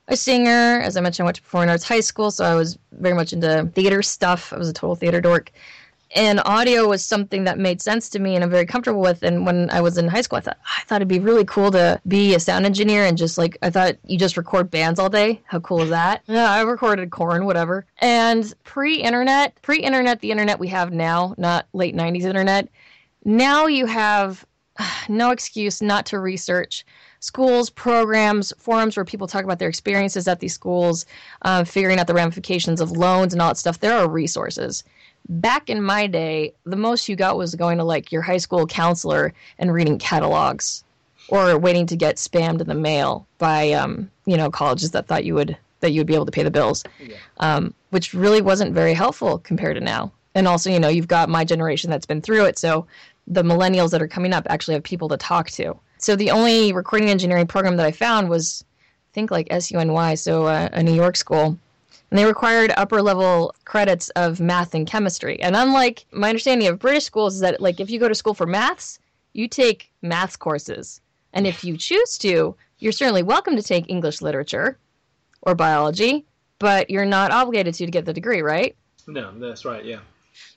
a 0.08 0.16
singer. 0.16 0.80
As 0.80 0.96
I 0.96 1.00
mentioned, 1.00 1.24
I 1.24 1.26
went 1.26 1.36
to 1.36 1.42
performing 1.42 1.70
arts 1.70 1.86
high 1.86 2.00
school, 2.00 2.30
so 2.30 2.44
I 2.44 2.54
was 2.54 2.78
very 2.92 3.14
much 3.14 3.32
into 3.32 3.68
theater 3.74 4.02
stuff. 4.02 4.52
I 4.52 4.58
was 4.58 4.68
a 4.68 4.72
total 4.72 4.94
theater 4.94 5.20
dork 5.20 5.50
and 6.16 6.40
audio 6.46 6.88
was 6.88 7.04
something 7.04 7.44
that 7.44 7.58
made 7.58 7.82
sense 7.82 8.08
to 8.10 8.18
me 8.18 8.34
and 8.34 8.42
I'm 8.42 8.50
very 8.50 8.66
comfortable 8.66 9.00
with. 9.00 9.22
And 9.22 9.44
when 9.44 9.68
I 9.70 9.80
was 9.80 9.98
in 9.98 10.08
high 10.08 10.22
school, 10.22 10.38
I 10.38 10.40
thought 10.40 10.58
I 10.64 10.82
thought 10.84 10.96
it'd 10.96 11.08
be 11.08 11.18
really 11.18 11.44
cool 11.44 11.70
to 11.72 12.00
be 12.08 12.34
a 12.34 12.40
sound 12.40 12.64
engineer 12.64 13.04
and 13.04 13.18
just 13.18 13.36
like 13.36 13.58
I 13.62 13.70
thought 13.70 13.96
you 14.04 14.18
just 14.18 14.36
record 14.36 14.70
bands 14.70 14.98
all 14.98 15.10
day. 15.10 15.42
How 15.44 15.60
cool 15.60 15.82
is 15.82 15.90
that? 15.90 16.22
Yeah, 16.36 16.50
I 16.50 16.62
recorded 16.62 17.10
Korn, 17.10 17.46
whatever. 17.46 17.86
And 17.98 18.52
pre-internet, 18.64 19.60
pre-internet, 19.62 20.20
the 20.20 20.30
internet 20.30 20.58
we 20.58 20.68
have 20.68 20.92
now, 20.92 21.34
not 21.38 21.66
late 21.72 21.94
'90s 21.94 22.24
internet. 22.24 22.68
Now 23.24 23.66
you 23.66 23.86
have 23.86 24.44
no 25.08 25.30
excuse 25.30 25.80
not 25.80 26.06
to 26.06 26.18
research 26.18 26.84
schools, 27.20 27.70
programs, 27.70 28.52
forums 28.58 28.96
where 28.96 29.04
people 29.04 29.26
talk 29.26 29.44
about 29.44 29.58
their 29.58 29.68
experiences 29.68 30.28
at 30.28 30.40
these 30.40 30.54
schools, 30.54 31.06
uh, 31.42 31.64
figuring 31.64 31.98
out 31.98 32.06
the 32.06 32.14
ramifications 32.14 32.80
of 32.80 32.92
loans 32.92 33.32
and 33.32 33.40
all 33.40 33.48
that 33.48 33.56
stuff. 33.56 33.80
There 33.80 33.96
are 33.96 34.08
resources 34.08 34.84
back 35.28 35.68
in 35.68 35.82
my 35.82 36.06
day, 36.06 36.54
the 36.64 36.76
most 36.76 37.08
you 37.08 37.16
got 37.16 37.36
was 37.36 37.54
going 37.54 37.78
to 37.78 37.84
like 37.84 38.12
your 38.12 38.22
high 38.22 38.36
school 38.36 38.66
counselor 38.66 39.32
and 39.58 39.72
reading 39.72 39.98
catalogs 39.98 40.84
or 41.28 41.58
waiting 41.58 41.86
to 41.86 41.96
get 41.96 42.16
spammed 42.16 42.60
in 42.60 42.68
the 42.68 42.74
mail 42.74 43.26
by 43.38 43.72
um, 43.72 44.10
you 44.26 44.36
know 44.36 44.50
colleges 44.50 44.92
that 44.92 45.06
thought 45.06 45.24
you 45.24 45.34
would 45.34 45.56
that 45.80 45.90
you 45.90 46.00
would 46.00 46.06
be 46.06 46.14
able 46.14 46.26
to 46.26 46.32
pay 46.32 46.42
the 46.42 46.50
bills, 46.50 46.84
yeah. 47.00 47.16
um, 47.38 47.74
which 47.90 48.14
really 48.14 48.40
wasn't 48.40 48.72
very 48.72 48.94
helpful 48.94 49.38
compared 49.38 49.76
to 49.76 49.80
now. 49.80 50.10
And 50.34 50.48
also, 50.48 50.70
you 50.70 50.80
know, 50.80 50.88
you've 50.88 51.08
got 51.08 51.28
my 51.28 51.44
generation 51.44 51.90
that's 51.90 52.06
been 52.06 52.22
through 52.22 52.44
it, 52.44 52.58
so 52.58 52.86
the 53.26 53.42
millennials 53.42 53.90
that 53.90 54.00
are 54.00 54.08
coming 54.08 54.32
up 54.32 54.46
actually 54.48 54.74
have 54.74 54.82
people 54.82 55.08
to 55.08 55.16
talk 55.16 55.50
to. 55.50 55.76
So 55.98 56.14
the 56.14 56.30
only 56.30 56.72
recording 56.72 57.10
engineering 57.10 57.46
program 57.46 57.76
that 57.76 57.86
I 57.86 57.90
found 57.90 58.28
was, 58.28 58.64
I 58.80 59.12
think, 59.12 59.30
like 59.30 59.48
SUNY, 59.48 60.18
so 60.18 60.46
uh, 60.46 60.68
a 60.72 60.82
New 60.82 60.94
York 60.94 61.16
school 61.16 61.58
and 62.10 62.18
they 62.18 62.24
required 62.24 62.72
upper 62.76 63.02
level 63.02 63.54
credits 63.64 64.08
of 64.10 64.40
math 64.40 64.74
and 64.74 64.86
chemistry. 64.86 65.40
And 65.42 65.56
unlike 65.56 66.06
my 66.12 66.28
understanding 66.28 66.68
of 66.68 66.78
British 66.78 67.04
schools 67.04 67.34
is 67.34 67.40
that 67.40 67.60
like 67.60 67.80
if 67.80 67.90
you 67.90 67.98
go 67.98 68.08
to 68.08 68.14
school 68.14 68.34
for 68.34 68.46
maths, 68.46 68.98
you 69.32 69.48
take 69.48 69.90
maths 70.02 70.36
courses. 70.36 71.00
And 71.32 71.46
if 71.46 71.64
you 71.64 71.76
choose 71.76 72.16
to, 72.18 72.56
you're 72.78 72.92
certainly 72.92 73.22
welcome 73.22 73.56
to 73.56 73.62
take 73.62 73.90
English 73.90 74.22
literature 74.22 74.78
or 75.42 75.54
biology, 75.54 76.24
but 76.58 76.88
you're 76.88 77.04
not 77.04 77.30
obligated 77.30 77.74
to 77.74 77.86
to 77.86 77.92
get 77.92 78.04
the 78.04 78.12
degree, 78.12 78.40
right? 78.40 78.76
No, 79.06 79.38
that's 79.38 79.64
right, 79.64 79.84
yeah. 79.84 79.98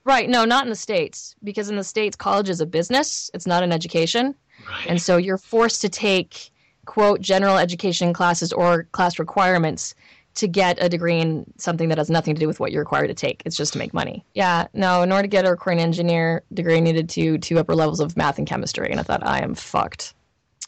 Right, 0.03 0.29
no, 0.29 0.45
not 0.45 0.63
in 0.63 0.69
the 0.69 0.75
States, 0.75 1.35
because 1.43 1.69
in 1.69 1.75
the 1.75 1.83
States, 1.83 2.15
college 2.15 2.49
is 2.49 2.61
a 2.61 2.65
business, 2.65 3.29
it's 3.33 3.47
not 3.47 3.63
an 3.63 3.71
education. 3.71 4.35
Right. 4.67 4.87
And 4.87 5.01
so 5.01 5.17
you're 5.17 5.37
forced 5.37 5.81
to 5.81 5.89
take, 5.89 6.51
quote, 6.85 7.21
general 7.21 7.57
education 7.57 8.13
classes 8.13 8.51
or 8.51 8.83
class 8.91 9.19
requirements 9.19 9.95
to 10.39 10.47
get 10.47 10.77
a 10.81 10.87
degree 10.87 11.19
in 11.19 11.45
something 11.57 11.89
that 11.89 11.97
has 11.97 12.09
nothing 12.09 12.33
to 12.33 12.39
do 12.39 12.47
with 12.47 12.59
what 12.59 12.71
you're 12.71 12.81
required 12.81 13.07
to 13.07 13.13
take. 13.13 13.41
It's 13.45 13.57
just 13.57 13.73
to 13.73 13.79
make 13.79 13.93
money. 13.93 14.25
Yeah, 14.33 14.67
no, 14.73 15.01
in 15.01 15.11
order 15.11 15.23
to 15.23 15.27
get 15.27 15.45
a 15.45 15.49
recording 15.49 15.81
engineer 15.81 16.43
degree, 16.53 16.77
I 16.77 16.79
needed 16.79 17.09
to 17.09 17.37
two 17.37 17.59
upper 17.59 17.75
levels 17.75 17.99
of 17.99 18.15
math 18.15 18.37
and 18.37 18.47
chemistry, 18.47 18.89
and 18.89 18.99
I 18.99 19.03
thought 19.03 19.25
I 19.25 19.41
am 19.43 19.53
fucked. 19.53 20.13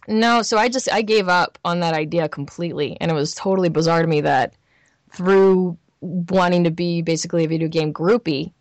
No, 0.07 0.41
so 0.41 0.57
I 0.57 0.67
just 0.67 0.91
I 0.91 1.01
gave 1.01 1.29
up 1.29 1.57
on 1.63 1.79
that 1.79 1.93
idea 1.93 2.27
completely, 2.27 2.97
and 2.99 3.09
it 3.09 3.13
was 3.13 3.33
totally 3.33 3.69
bizarre 3.69 4.01
to 4.01 4.07
me 4.07 4.21
that 4.21 4.53
through 5.13 5.77
wanting 6.01 6.63
to 6.63 6.71
be 6.71 7.01
basically 7.01 7.45
a 7.45 7.47
video 7.47 7.67
game 7.67 7.93
groupie, 7.93 8.51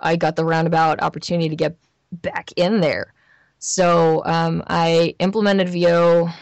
I 0.00 0.16
got 0.16 0.36
the 0.36 0.44
roundabout 0.44 1.02
opportunity 1.02 1.48
to 1.48 1.56
get 1.56 1.76
back 2.10 2.50
in 2.56 2.80
there. 2.80 3.12
So 3.58 4.22
um, 4.24 4.62
I 4.66 5.14
implemented 5.18 5.68
VO, 5.68 6.26
I 6.26 6.34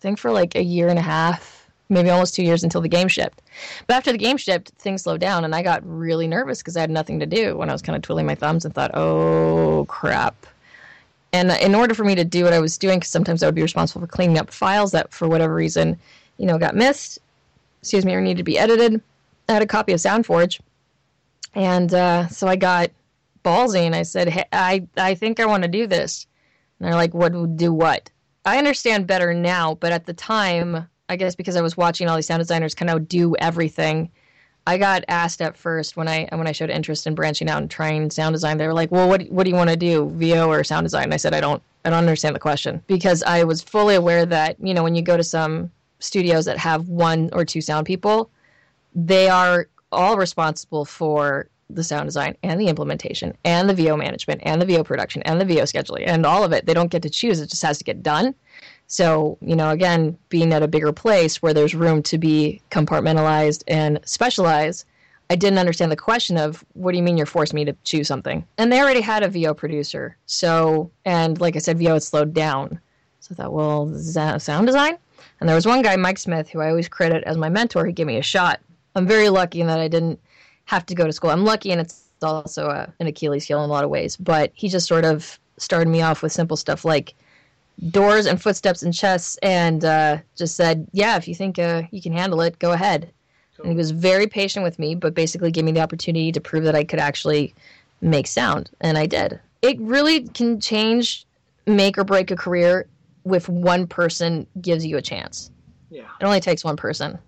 think 0.00 0.18
for 0.18 0.30
like 0.30 0.54
a 0.54 0.62
year 0.62 0.88
and 0.88 0.98
a 0.98 1.02
half, 1.02 1.61
maybe 1.92 2.10
almost 2.10 2.34
two 2.34 2.42
years 2.42 2.64
until 2.64 2.80
the 2.80 2.88
game 2.88 3.08
shipped. 3.08 3.42
But 3.86 3.94
after 3.94 4.12
the 4.12 4.18
game 4.18 4.36
shipped, 4.36 4.70
things 4.78 5.02
slowed 5.02 5.20
down, 5.20 5.44
and 5.44 5.54
I 5.54 5.62
got 5.62 5.82
really 5.84 6.26
nervous 6.26 6.58
because 6.58 6.76
I 6.76 6.80
had 6.80 6.90
nothing 6.90 7.20
to 7.20 7.26
do 7.26 7.56
when 7.56 7.68
I 7.68 7.72
was 7.72 7.82
kind 7.82 7.96
of 7.96 8.02
twiddling 8.02 8.26
my 8.26 8.34
thumbs 8.34 8.64
and 8.64 8.74
thought, 8.74 8.90
oh 8.94 9.84
crap. 9.88 10.46
And 11.32 11.50
in 11.50 11.74
order 11.74 11.94
for 11.94 12.04
me 12.04 12.14
to 12.14 12.24
do 12.24 12.44
what 12.44 12.52
I 12.52 12.60
was 12.60 12.76
doing, 12.76 12.98
because 12.98 13.10
sometimes 13.10 13.42
I 13.42 13.46
would 13.46 13.54
be 13.54 13.62
responsible 13.62 14.00
for 14.00 14.06
cleaning 14.06 14.38
up 14.38 14.52
files 14.52 14.92
that, 14.92 15.12
for 15.12 15.28
whatever 15.28 15.54
reason, 15.54 15.98
you 16.36 16.46
know, 16.46 16.58
got 16.58 16.74
missed, 16.74 17.18
excuse 17.80 18.04
me, 18.04 18.14
or 18.14 18.20
needed 18.20 18.38
to 18.38 18.42
be 18.44 18.58
edited, 18.58 19.00
I 19.48 19.52
had 19.52 19.62
a 19.62 19.66
copy 19.66 19.92
of 19.92 20.00
SoundForge, 20.00 20.60
and 21.54 21.92
uh, 21.92 22.28
so 22.28 22.46
I 22.46 22.56
got 22.56 22.90
ballsy 23.44 23.80
and 23.80 23.94
I 23.94 24.02
said, 24.02 24.28
hey, 24.28 24.44
I 24.52 24.86
I 24.96 25.14
think 25.14 25.40
I 25.40 25.46
want 25.46 25.62
to 25.64 25.68
do 25.68 25.86
this. 25.86 26.26
And 26.78 26.86
they're 26.86 26.94
like, 26.94 27.14
what 27.14 27.56
do 27.56 27.72
what? 27.72 28.10
I 28.44 28.58
understand 28.58 29.06
better 29.06 29.34
now, 29.34 29.74
but 29.74 29.92
at 29.92 30.06
the 30.06 30.14
time, 30.14 30.88
I 31.12 31.16
guess 31.16 31.34
because 31.34 31.56
I 31.56 31.60
was 31.60 31.76
watching 31.76 32.08
all 32.08 32.16
these 32.16 32.26
sound 32.26 32.40
designers 32.40 32.74
kind 32.74 32.90
of 32.90 33.06
do 33.06 33.36
everything, 33.36 34.10
I 34.66 34.78
got 34.78 35.04
asked 35.08 35.42
at 35.42 35.58
first 35.58 35.94
when 35.94 36.08
I 36.08 36.26
when 36.32 36.46
I 36.46 36.52
showed 36.52 36.70
interest 36.70 37.06
in 37.06 37.14
branching 37.14 37.50
out 37.50 37.60
and 37.60 37.70
trying 37.70 38.10
sound 38.10 38.32
design. 38.32 38.56
They 38.56 38.66
were 38.66 38.72
like, 38.72 38.90
"Well, 38.90 39.08
what 39.10 39.22
what 39.28 39.44
do 39.44 39.50
you 39.50 39.56
want 39.56 39.68
to 39.68 39.76
do, 39.76 40.10
VO 40.14 40.48
or 40.48 40.64
sound 40.64 40.86
design?" 40.86 41.04
And 41.04 41.14
I 41.14 41.18
said, 41.18 41.34
"I 41.34 41.40
don't 41.40 41.62
I 41.84 41.90
don't 41.90 41.98
understand 41.98 42.34
the 42.34 42.40
question 42.40 42.82
because 42.86 43.22
I 43.24 43.44
was 43.44 43.60
fully 43.60 43.94
aware 43.94 44.24
that 44.24 44.56
you 44.58 44.72
know 44.72 44.82
when 44.82 44.94
you 44.94 45.02
go 45.02 45.18
to 45.18 45.24
some 45.24 45.70
studios 45.98 46.46
that 46.46 46.56
have 46.56 46.88
one 46.88 47.28
or 47.34 47.44
two 47.44 47.60
sound 47.60 47.86
people, 47.86 48.30
they 48.94 49.28
are 49.28 49.68
all 49.90 50.16
responsible 50.16 50.86
for 50.86 51.48
the 51.68 51.84
sound 51.84 52.06
design 52.06 52.36
and 52.42 52.58
the 52.58 52.68
implementation 52.68 53.36
and 53.44 53.68
the 53.68 53.74
VO 53.74 53.96
management 53.96 54.40
and 54.44 54.62
the 54.62 54.66
VO 54.66 54.82
production 54.82 55.22
and 55.22 55.40
the 55.40 55.44
VO 55.44 55.62
scheduling 55.62 56.04
and 56.06 56.24
all 56.24 56.42
of 56.42 56.52
it. 56.52 56.64
They 56.64 56.74
don't 56.74 56.90
get 56.90 57.02
to 57.02 57.10
choose; 57.10 57.38
it 57.38 57.50
just 57.50 57.62
has 57.62 57.76
to 57.78 57.84
get 57.84 58.02
done. 58.02 58.34
So, 58.92 59.38
you 59.40 59.56
know, 59.56 59.70
again, 59.70 60.18
being 60.28 60.52
at 60.52 60.62
a 60.62 60.68
bigger 60.68 60.92
place 60.92 61.40
where 61.40 61.54
there's 61.54 61.74
room 61.74 62.02
to 62.02 62.18
be 62.18 62.60
compartmentalized 62.70 63.64
and 63.66 63.98
specialized, 64.04 64.84
I 65.30 65.34
didn't 65.34 65.58
understand 65.58 65.90
the 65.90 65.96
question 65.96 66.36
of 66.36 66.62
what 66.74 66.92
do 66.92 66.98
you 66.98 67.02
mean 67.02 67.16
you're 67.16 67.24
forcing 67.24 67.56
me 67.56 67.64
to 67.64 67.74
choose 67.84 68.06
something? 68.06 68.46
And 68.58 68.70
they 68.70 68.82
already 68.82 69.00
had 69.00 69.22
a 69.22 69.30
VO 69.30 69.54
producer. 69.54 70.18
So, 70.26 70.90
and 71.06 71.40
like 71.40 71.56
I 71.56 71.60
said, 71.60 71.78
VO 71.78 71.94
had 71.94 72.02
slowed 72.02 72.34
down. 72.34 72.78
So 73.20 73.32
I 73.32 73.36
thought, 73.36 73.54
well, 73.54 73.88
is 73.94 74.12
that 74.12 74.42
sound 74.42 74.66
design? 74.66 74.98
And 75.40 75.48
there 75.48 75.56
was 75.56 75.64
one 75.64 75.80
guy, 75.80 75.96
Mike 75.96 76.18
Smith, 76.18 76.50
who 76.50 76.60
I 76.60 76.68
always 76.68 76.86
credit 76.86 77.24
as 77.24 77.38
my 77.38 77.48
mentor. 77.48 77.86
He 77.86 77.94
gave 77.94 78.06
me 78.06 78.18
a 78.18 78.22
shot. 78.22 78.60
I'm 78.94 79.06
very 79.06 79.30
lucky 79.30 79.62
in 79.62 79.68
that 79.68 79.80
I 79.80 79.88
didn't 79.88 80.20
have 80.66 80.84
to 80.84 80.94
go 80.94 81.06
to 81.06 81.14
school. 81.14 81.30
I'm 81.30 81.46
lucky, 81.46 81.72
and 81.72 81.80
it's 81.80 82.10
also 82.20 82.68
a, 82.68 82.92
an 83.00 83.06
Achilles 83.06 83.46
heel 83.46 83.64
in 83.64 83.70
a 83.70 83.72
lot 83.72 83.84
of 83.84 83.90
ways. 83.90 84.18
But 84.18 84.52
he 84.52 84.68
just 84.68 84.86
sort 84.86 85.06
of 85.06 85.40
started 85.56 85.88
me 85.88 86.02
off 86.02 86.20
with 86.20 86.32
simple 86.32 86.58
stuff 86.58 86.84
like 86.84 87.14
doors 87.90 88.26
and 88.26 88.40
footsteps 88.40 88.82
and 88.82 88.94
chests 88.94 89.36
and 89.42 89.84
uh, 89.84 90.18
just 90.36 90.56
said, 90.56 90.86
yeah, 90.92 91.16
if 91.16 91.26
you 91.26 91.34
think 91.34 91.58
uh, 91.58 91.82
you 91.90 92.00
can 92.00 92.12
handle 92.12 92.40
it, 92.40 92.58
go 92.58 92.72
ahead. 92.72 93.10
Cool. 93.56 93.64
And 93.64 93.72
he 93.72 93.76
was 93.76 93.90
very 93.90 94.26
patient 94.26 94.62
with 94.62 94.78
me, 94.78 94.94
but 94.94 95.14
basically 95.14 95.50
gave 95.50 95.64
me 95.64 95.72
the 95.72 95.80
opportunity 95.80 96.32
to 96.32 96.40
prove 96.40 96.64
that 96.64 96.74
I 96.74 96.84
could 96.84 97.00
actually 97.00 97.54
make 98.00 98.26
sound, 98.26 98.70
and 98.80 98.98
I 98.98 99.06
did. 99.06 99.40
It 99.62 99.80
really 99.80 100.28
can 100.28 100.60
change, 100.60 101.24
make 101.66 101.98
or 101.98 102.04
break 102.04 102.30
a 102.30 102.36
career 102.36 102.86
if 103.26 103.48
one 103.48 103.86
person 103.86 104.46
gives 104.60 104.84
you 104.84 104.96
a 104.96 105.02
chance. 105.02 105.50
Yeah. 105.90 106.08
It 106.20 106.24
only 106.24 106.40
takes 106.40 106.64
one 106.64 106.76
person. 106.76 107.18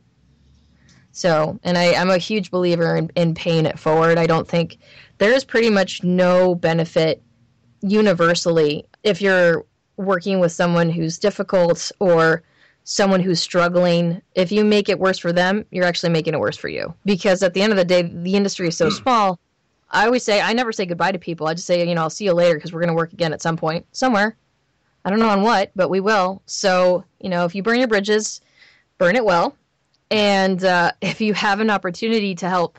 So, 1.12 1.60
and 1.62 1.78
I, 1.78 1.94
I'm 1.94 2.10
a 2.10 2.18
huge 2.18 2.50
believer 2.50 2.96
in, 2.96 3.10
in 3.14 3.34
paying 3.34 3.66
it 3.66 3.78
forward. 3.78 4.18
I 4.18 4.26
don't 4.26 4.48
think 4.48 4.78
there 5.18 5.32
is 5.32 5.44
pretty 5.44 5.70
much 5.70 6.02
no 6.02 6.56
benefit 6.56 7.22
universally 7.82 8.84
if 9.04 9.22
you're 9.22 9.64
working 9.96 10.40
with 10.40 10.52
someone 10.52 10.90
who's 10.90 11.18
difficult 11.18 11.90
or 11.98 12.42
someone 12.84 13.20
who's 13.20 13.40
struggling, 13.40 14.20
if 14.34 14.52
you 14.52 14.64
make 14.64 14.88
it 14.88 14.98
worse 14.98 15.18
for 15.18 15.32
them, 15.32 15.64
you're 15.70 15.84
actually 15.84 16.10
making 16.10 16.34
it 16.34 16.40
worse 16.40 16.56
for 16.56 16.68
you. 16.68 16.94
Because 17.04 17.42
at 17.42 17.54
the 17.54 17.62
end 17.62 17.72
of 17.72 17.78
the 17.78 17.84
day, 17.84 18.02
the 18.02 18.34
industry 18.34 18.68
is 18.68 18.76
so 18.76 18.88
hmm. 18.88 18.96
small. 18.96 19.40
I 19.90 20.06
always 20.06 20.22
say, 20.22 20.40
I 20.40 20.52
never 20.52 20.72
say 20.72 20.86
goodbye 20.86 21.12
to 21.12 21.18
people. 21.18 21.46
I 21.46 21.54
just 21.54 21.66
say, 21.66 21.86
you 21.86 21.94
know, 21.94 22.02
I'll 22.02 22.10
see 22.10 22.24
you 22.24 22.32
later 22.32 22.56
because 22.56 22.72
we're 22.72 22.80
going 22.80 22.88
to 22.88 22.94
work 22.94 23.12
again 23.12 23.32
at 23.32 23.42
some 23.42 23.56
point, 23.56 23.86
somewhere. 23.92 24.36
I 25.04 25.10
don't 25.10 25.18
know 25.18 25.28
on 25.28 25.42
what, 25.42 25.70
but 25.76 25.88
we 25.88 26.00
will. 26.00 26.42
So, 26.46 27.04
you 27.20 27.28
know, 27.28 27.44
if 27.44 27.54
you 27.54 27.62
burn 27.62 27.78
your 27.78 27.88
bridges, 27.88 28.40
burn 28.98 29.16
it 29.16 29.24
well. 29.24 29.56
And 30.10 30.64
uh, 30.64 30.92
if 31.00 31.20
you 31.20 31.32
have 31.34 31.60
an 31.60 31.70
opportunity 31.70 32.34
to 32.36 32.48
help 32.48 32.78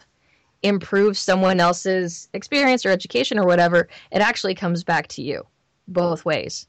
improve 0.62 1.18
someone 1.18 1.60
else's 1.60 2.28
experience 2.34 2.86
or 2.86 2.90
education 2.90 3.38
or 3.40 3.46
whatever, 3.46 3.88
it 4.12 4.22
actually 4.22 4.56
comes 4.56 4.84
back 4.84 5.08
to 5.08 5.22
you 5.22 5.46
both 5.88 6.26
ways 6.26 6.68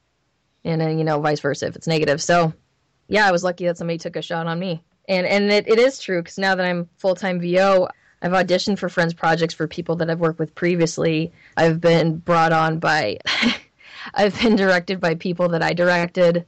and 0.66 0.80
then 0.80 0.99
you 0.99 1.04
know 1.04 1.20
vice 1.20 1.40
versa 1.40 1.66
if 1.66 1.76
it's 1.76 1.87
negative. 1.87 2.20
So 2.20 2.52
yeah, 3.08 3.26
I 3.26 3.32
was 3.32 3.44
lucky 3.44 3.64
that 3.66 3.78
somebody 3.78 3.99
took 3.99 4.16
a 4.16 4.23
shot 4.23 4.46
on 4.46 4.58
me, 4.58 4.82
and 5.08 5.26
and 5.26 5.50
it, 5.50 5.68
it 5.68 5.78
is 5.78 5.99
true 5.99 6.23
because 6.23 6.38
now 6.38 6.54
that 6.54 6.66
I'm 6.66 6.88
full 6.99 7.14
time 7.14 7.40
VO. 7.40 7.88
I've 8.23 8.32
auditioned 8.32 8.78
for 8.78 8.88
friends 8.88 9.12
projects 9.12 9.52
for 9.52 9.68
people 9.68 9.94
that 9.96 10.08
I've 10.08 10.20
worked 10.20 10.38
with 10.38 10.54
previously. 10.54 11.32
I've 11.58 11.82
been 11.82 12.16
brought 12.16 12.50
on 12.50 12.78
by, 12.78 13.18
I've 14.14 14.40
been 14.40 14.56
directed 14.56 15.02
by 15.02 15.16
people 15.16 15.50
that 15.50 15.62
I 15.62 15.75
directed 15.75 16.46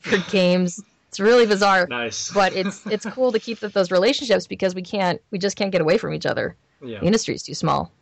for 0.00 0.16
games. 0.30 0.82
It's 1.08 1.20
really 1.20 1.44
bizarre. 1.44 1.86
Nice. 1.86 2.32
but 2.32 2.54
it's 2.54 2.86
it's 2.86 3.04
cool 3.04 3.30
to 3.30 3.38
keep 3.38 3.60
those 3.60 3.90
relationships 3.90 4.46
because 4.46 4.74
we 4.74 4.80
can't 4.80 5.20
we 5.30 5.38
just 5.38 5.56
can't 5.56 5.70
get 5.70 5.82
away 5.82 5.98
from 5.98 6.14
each 6.14 6.24
other. 6.24 6.56
Yeah. 6.82 7.00
The 7.00 7.06
industry 7.06 7.34
is 7.34 7.42
too 7.42 7.54
small. 7.54 7.92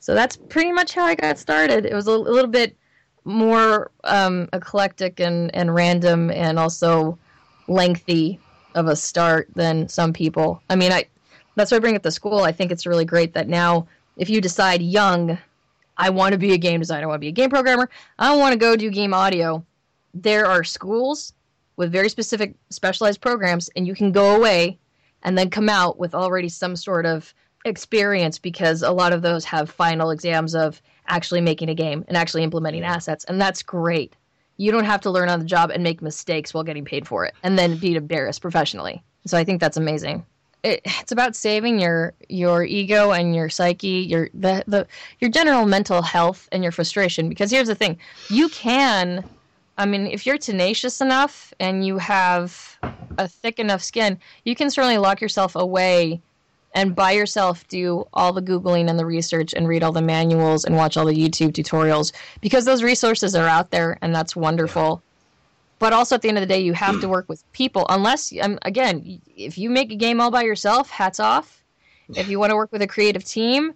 So 0.00 0.14
that's 0.14 0.36
pretty 0.36 0.72
much 0.72 0.92
how 0.94 1.04
I 1.06 1.14
got 1.14 1.38
started. 1.38 1.86
It 1.86 1.94
was 1.94 2.06
a, 2.06 2.10
a 2.10 2.12
little 2.12 2.50
bit 2.50 2.76
more 3.24 3.90
um, 4.04 4.48
eclectic 4.52 5.20
and, 5.20 5.54
and 5.54 5.74
random 5.74 6.30
and 6.30 6.58
also 6.58 7.18
lengthy 7.68 8.38
of 8.74 8.86
a 8.86 8.96
start 8.96 9.48
than 9.54 9.88
some 9.88 10.12
people. 10.12 10.62
I 10.68 10.76
mean, 10.76 10.92
I 10.92 11.06
that's 11.54 11.70
why 11.70 11.76
I 11.76 11.80
bring 11.80 11.94
it 11.94 12.02
to 12.02 12.10
school. 12.10 12.40
I 12.40 12.52
think 12.52 12.72
it's 12.72 12.86
really 12.86 13.04
great 13.04 13.34
that 13.34 13.48
now 13.48 13.86
if 14.16 14.30
you 14.30 14.40
decide 14.40 14.80
young, 14.80 15.38
I 15.96 16.10
want 16.10 16.32
to 16.32 16.38
be 16.38 16.52
a 16.52 16.58
game 16.58 16.80
designer, 16.80 17.04
I 17.04 17.08
want 17.08 17.16
to 17.16 17.24
be 17.24 17.28
a 17.28 17.32
game 17.32 17.50
programmer, 17.50 17.90
I 18.18 18.34
want 18.36 18.52
to 18.52 18.58
go 18.58 18.76
do 18.76 18.90
game 18.90 19.14
audio. 19.14 19.64
There 20.14 20.46
are 20.46 20.64
schools 20.64 21.34
with 21.76 21.92
very 21.92 22.08
specific 22.08 22.54
specialized 22.70 23.20
programs, 23.20 23.70
and 23.76 23.86
you 23.86 23.94
can 23.94 24.12
go 24.12 24.36
away 24.36 24.78
and 25.22 25.36
then 25.36 25.50
come 25.50 25.68
out 25.68 25.98
with 25.98 26.14
already 26.14 26.48
some 26.48 26.76
sort 26.76 27.06
of 27.06 27.32
experience 27.64 28.38
because 28.38 28.82
a 28.82 28.90
lot 28.90 29.12
of 29.12 29.22
those 29.22 29.44
have 29.44 29.70
final 29.70 30.10
exams 30.10 30.54
of 30.54 30.82
actually 31.12 31.42
making 31.42 31.68
a 31.68 31.74
game 31.74 32.04
and 32.08 32.16
actually 32.16 32.42
implementing 32.42 32.82
assets. 32.82 33.24
And 33.26 33.40
that's 33.40 33.62
great. 33.62 34.16
You 34.56 34.72
don't 34.72 34.84
have 34.84 35.02
to 35.02 35.10
learn 35.10 35.28
on 35.28 35.38
the 35.38 35.44
job 35.44 35.70
and 35.70 35.82
make 35.82 36.00
mistakes 36.02 36.52
while 36.52 36.64
getting 36.64 36.84
paid 36.84 37.06
for 37.06 37.24
it 37.26 37.34
and 37.42 37.58
then 37.58 37.76
be 37.76 37.94
embarrassed 37.94 38.40
professionally. 38.40 39.02
So 39.26 39.36
I 39.36 39.44
think 39.44 39.60
that's 39.60 39.76
amazing. 39.76 40.24
It, 40.62 40.80
it's 40.84 41.12
about 41.12 41.36
saving 41.36 41.80
your 41.80 42.14
your 42.28 42.64
ego 42.64 43.10
and 43.10 43.34
your 43.34 43.48
psyche, 43.50 44.06
your 44.08 44.30
the, 44.32 44.64
the 44.66 44.86
your 45.20 45.30
general 45.30 45.66
mental 45.66 46.02
health 46.02 46.48
and 46.50 46.62
your 46.62 46.72
frustration. 46.72 47.28
Because 47.28 47.50
here's 47.50 47.68
the 47.68 47.74
thing, 47.74 47.98
you 48.30 48.48
can, 48.48 49.24
I 49.76 49.86
mean, 49.86 50.06
if 50.06 50.24
you're 50.24 50.38
tenacious 50.38 51.00
enough 51.00 51.52
and 51.60 51.84
you 51.84 51.98
have 51.98 52.78
a 53.18 53.28
thick 53.28 53.58
enough 53.58 53.82
skin, 53.82 54.18
you 54.44 54.54
can 54.54 54.70
certainly 54.70 54.98
lock 54.98 55.20
yourself 55.20 55.56
away 55.56 56.22
and 56.74 56.94
by 56.94 57.12
yourself 57.12 57.66
do 57.68 58.06
all 58.12 58.32
the 58.32 58.42
googling 58.42 58.88
and 58.88 58.98
the 58.98 59.06
research 59.06 59.52
and 59.54 59.68
read 59.68 59.82
all 59.82 59.92
the 59.92 60.02
manuals 60.02 60.64
and 60.64 60.76
watch 60.76 60.96
all 60.96 61.06
the 61.06 61.14
youtube 61.14 61.52
tutorials 61.52 62.12
because 62.40 62.64
those 62.64 62.82
resources 62.82 63.34
are 63.34 63.48
out 63.48 63.70
there 63.70 63.98
and 64.02 64.14
that's 64.14 64.34
wonderful. 64.36 65.02
But 65.78 65.92
also 65.92 66.14
at 66.14 66.22
the 66.22 66.28
end 66.28 66.38
of 66.38 66.42
the 66.42 66.46
day 66.46 66.60
you 66.60 66.74
have 66.74 67.00
to 67.00 67.08
work 67.08 67.28
with 67.28 67.42
people 67.52 67.86
unless 67.88 68.32
um, 68.40 68.58
again 68.62 69.20
if 69.36 69.58
you 69.58 69.68
make 69.68 69.90
a 69.90 69.96
game 69.96 70.20
all 70.20 70.30
by 70.30 70.42
yourself 70.42 70.90
hats 70.90 71.20
off. 71.20 71.60
If 72.14 72.28
you 72.28 72.38
want 72.38 72.50
to 72.50 72.56
work 72.56 72.70
with 72.72 72.82
a 72.82 72.86
creative 72.86 73.24
team 73.24 73.74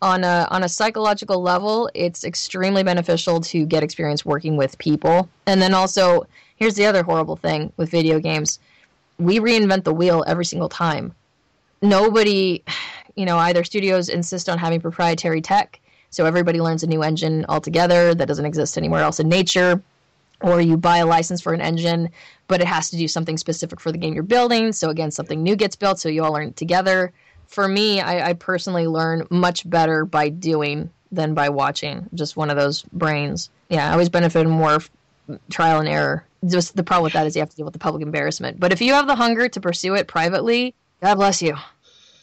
on 0.00 0.24
a 0.24 0.46
on 0.50 0.62
a 0.62 0.68
psychological 0.68 1.42
level 1.42 1.90
it's 1.94 2.24
extremely 2.24 2.82
beneficial 2.82 3.40
to 3.40 3.66
get 3.66 3.82
experience 3.82 4.24
working 4.24 4.56
with 4.56 4.78
people. 4.78 5.28
And 5.46 5.60
then 5.60 5.74
also 5.74 6.26
here's 6.56 6.74
the 6.74 6.86
other 6.86 7.02
horrible 7.02 7.36
thing 7.36 7.72
with 7.76 7.90
video 7.90 8.18
games. 8.18 8.58
We 9.18 9.38
reinvent 9.38 9.84
the 9.84 9.92
wheel 9.92 10.24
every 10.26 10.46
single 10.46 10.70
time 10.70 11.14
nobody, 11.82 12.62
you 13.16 13.26
know, 13.26 13.36
either 13.36 13.64
studios 13.64 14.08
insist 14.08 14.48
on 14.48 14.58
having 14.58 14.80
proprietary 14.80 15.42
tech, 15.42 15.80
so 16.10 16.24
everybody 16.24 16.60
learns 16.60 16.82
a 16.82 16.86
new 16.86 17.02
engine 17.02 17.44
altogether 17.48 18.14
that 18.14 18.28
doesn't 18.28 18.46
exist 18.46 18.78
anywhere 18.78 19.02
else 19.02 19.18
in 19.20 19.28
nature, 19.28 19.82
or 20.40 20.60
you 20.60 20.76
buy 20.76 20.98
a 20.98 21.06
license 21.06 21.40
for 21.40 21.52
an 21.52 21.60
engine, 21.60 22.10
but 22.48 22.60
it 22.60 22.66
has 22.66 22.90
to 22.90 22.96
do 22.96 23.08
something 23.08 23.36
specific 23.36 23.80
for 23.80 23.92
the 23.92 23.98
game 23.98 24.14
you're 24.14 24.22
building. 24.22 24.72
So 24.72 24.90
again, 24.90 25.10
something 25.10 25.42
new 25.42 25.56
gets 25.56 25.76
built, 25.76 25.98
so 25.98 26.08
you 26.08 26.24
all 26.24 26.32
learn 26.32 26.52
together. 26.52 27.12
For 27.46 27.68
me, 27.68 28.00
I, 28.00 28.30
I 28.30 28.32
personally 28.32 28.86
learn 28.86 29.26
much 29.30 29.68
better 29.68 30.04
by 30.04 30.30
doing 30.30 30.90
than 31.12 31.34
by 31.34 31.48
watching. 31.50 32.08
Just 32.14 32.36
one 32.36 32.50
of 32.50 32.56
those 32.56 32.82
brains. 32.82 33.50
Yeah, 33.68 33.88
I 33.88 33.92
always 33.92 34.08
benefit 34.08 34.46
more 34.46 34.78
trial 35.50 35.80
and 35.80 35.88
error. 35.88 36.26
Just 36.46 36.74
the 36.74 36.82
problem 36.82 37.04
with 37.04 37.12
that 37.12 37.26
is 37.26 37.36
you 37.36 37.40
have 37.40 37.50
to 37.50 37.56
deal 37.56 37.64
with 37.64 37.74
the 37.74 37.78
public 37.78 38.02
embarrassment. 38.02 38.58
But 38.58 38.72
if 38.72 38.80
you 38.80 38.94
have 38.94 39.06
the 39.06 39.14
hunger 39.14 39.48
to 39.48 39.60
pursue 39.60 39.94
it 39.94 40.08
privately, 40.08 40.74
God 41.00 41.16
bless 41.16 41.42
you. 41.42 41.56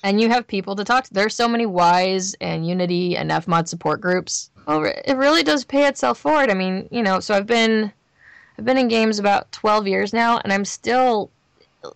And 0.04 0.22
you 0.22 0.30
have 0.30 0.48
people 0.48 0.76
to 0.76 0.84
talk 0.84 1.06
to. 1.06 1.14
There's 1.14 1.36
so 1.36 1.48
many 1.48 1.66
Wwise 1.66 2.36
and 2.40 2.66
Unity 2.66 3.18
and 3.18 3.32
FMOD 3.32 3.68
support 3.68 4.00
groups. 4.00 4.50
Well, 4.66 4.86
it 4.86 5.16
really 5.16 5.44
does 5.44 5.66
pay 5.66 5.88
itself 5.88 6.20
forward. 6.20 6.50
I 6.50 6.54
mean, 6.54 6.88
you 6.92 7.02
know, 7.02 7.20
so 7.20 7.34
I've 7.36 7.48
been 7.48 7.92
I've 8.58 8.66
been 8.66 8.78
in 8.78 8.88
games 8.88 9.20
about 9.20 9.52
12 9.52 9.88
years 9.88 10.14
now, 10.14 10.40
and 10.44 10.54
I'm 10.54 10.66
still 10.66 11.32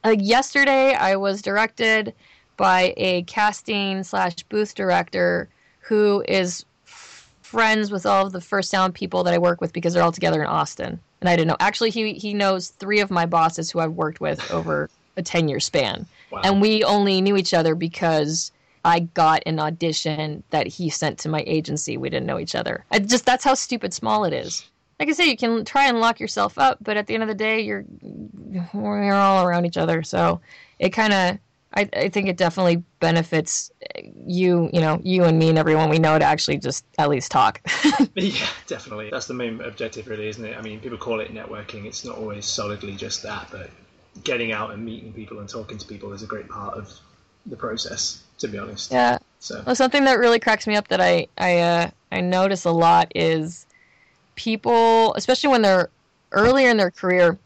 like 0.03 0.19
yesterday 0.22 0.93
I 0.93 1.15
was 1.15 1.41
directed 1.41 2.13
by 2.57 2.93
a 2.98 3.24
casting 3.24 4.03
slash 4.03 4.36
booth 4.43 4.75
director 4.75 5.50
who 5.79 6.24
is 6.27 6.65
friends 6.86 7.91
with 7.91 8.05
all 8.05 8.25
of 8.25 8.31
the 8.31 8.41
first 8.41 8.69
sound 8.72 8.95
people 8.95 9.24
that 9.24 9.33
I 9.33 9.38
work 9.38 9.62
with 9.62 9.74
because 9.74 9.93
they're 9.93 10.03
all 10.03 10.12
together 10.12 10.41
in 10.41 10.48
Austin. 10.48 11.00
And 11.22 11.29
I 11.29 11.36
didn't 11.36 11.50
know. 11.50 11.57
Actually, 11.60 11.91
he 11.91 12.13
he 12.13 12.33
knows 12.33 12.69
three 12.69 13.00
of 13.00 13.12
my 13.12 13.25
bosses 13.25 13.69
who 13.69 13.79
I've 13.79 13.93
worked 13.93 14.19
with 14.19 14.50
over 14.51 14.89
a 15.15 15.22
10 15.22 15.48
year 15.48 15.60
span. 15.60 16.05
Wow. 16.34 16.42
And 16.44 16.62
we 16.62 16.84
only 16.84 17.22
knew 17.22 17.38
each 17.38 17.54
other 17.54 17.75
because 17.75 18.52
I 18.84 19.02
got 19.02 19.44
an 19.46 19.60
audition 19.60 20.44
that 20.50 20.66
he 20.66 20.90
sent 20.90 21.20
to 21.20 21.30
my 21.30 21.44
agency. 21.46 21.96
We 21.96 22.10
didn't 22.10 22.25
know 22.25 22.40
each 22.40 22.56
other. 22.56 22.86
I 22.90 23.00
just 23.00 23.24
that's 23.24 23.44
how 23.44 23.54
stupid 23.54 23.94
small 23.94 24.25
it 24.25 24.34
is. 24.34 24.68
Like 25.00 25.10
I 25.10 25.12
say, 25.12 25.30
you 25.30 25.38
can 25.38 25.63
try 25.63 25.88
and 25.88 26.00
lock 26.00 26.20
yourself 26.20 26.58
up, 26.58 26.80
but 26.82 26.98
at 26.98 27.06
the 27.06 27.13
end 27.13 27.22
of 27.22 27.30
the 27.30 27.36
day, 27.36 27.60
you're 27.62 27.86
we're 28.74 29.13
all 29.13 29.46
around 29.46 29.66
each 29.66 29.78
other. 29.78 30.02
So 30.02 30.42
it 30.80 30.90
kind 30.90 31.13
of 31.13 31.38
I, 31.75 31.90
I 31.94 32.10
think 32.10 32.28
it 32.28 32.38
definitely 32.38 32.84
benefits 33.00 33.72
you, 34.25 34.72
you 34.74 34.82
know, 34.82 35.00
you 35.04 35.25
and 35.25 35.38
me 35.38 35.50
and 35.50 35.60
everyone 35.60 35.90
we 35.90 36.00
know 36.00 36.18
to 36.18 36.25
actually 36.25 36.58
just 36.58 36.84
at 36.98 37.10
least 37.10 37.32
talk. 37.32 37.62
yeah, 38.16 38.48
definitely. 38.66 39.12
That's 39.12 39.28
the 39.28 39.36
main 39.36 39.62
objective, 39.62 40.08
really, 40.08 40.30
isn't 40.30 40.46
it? 40.46 40.58
I 40.58 40.62
mean, 40.62 40.80
people 40.80 40.98
call 40.98 41.20
it 41.20 41.32
networking. 41.32 41.86
It's 41.86 42.04
not 42.04 42.18
always 42.18 42.46
solidly 42.46 42.96
just 42.96 43.22
that, 43.22 43.50
but 43.52 43.70
getting 44.24 44.51
out 44.51 44.72
and 44.72 44.84
meeting 44.84 45.13
people 45.13 45.39
and 45.39 45.50
talking 45.50 45.77
to 45.77 45.88
people 45.88 46.13
is 46.13 46.24
a 46.24 46.27
great 46.27 46.50
part 46.50 46.77
of 46.77 46.91
the 47.46 47.55
process. 47.55 48.22
To 48.39 48.48
be 48.48 48.58
honest. 48.58 48.91
Yeah. 48.91 49.20
So 49.39 49.63
well, 49.65 49.75
something 49.75 50.03
that 50.05 50.20
really 50.20 50.39
cracks 50.39 50.67
me 50.67 50.75
up 50.75 50.88
that 50.89 51.00
I 51.00 51.27
I 51.38 51.60
uh, 51.60 51.89
I 52.12 52.22
notice 52.22 52.65
a 52.65 52.72
lot 52.72 53.12
is 53.15 53.65
people, 54.36 55.13
especially 55.13 55.50
when 55.50 55.62
they're 55.62 55.89
earlier 56.32 56.70
in 56.70 56.77
their 56.77 56.91
career 56.91 57.38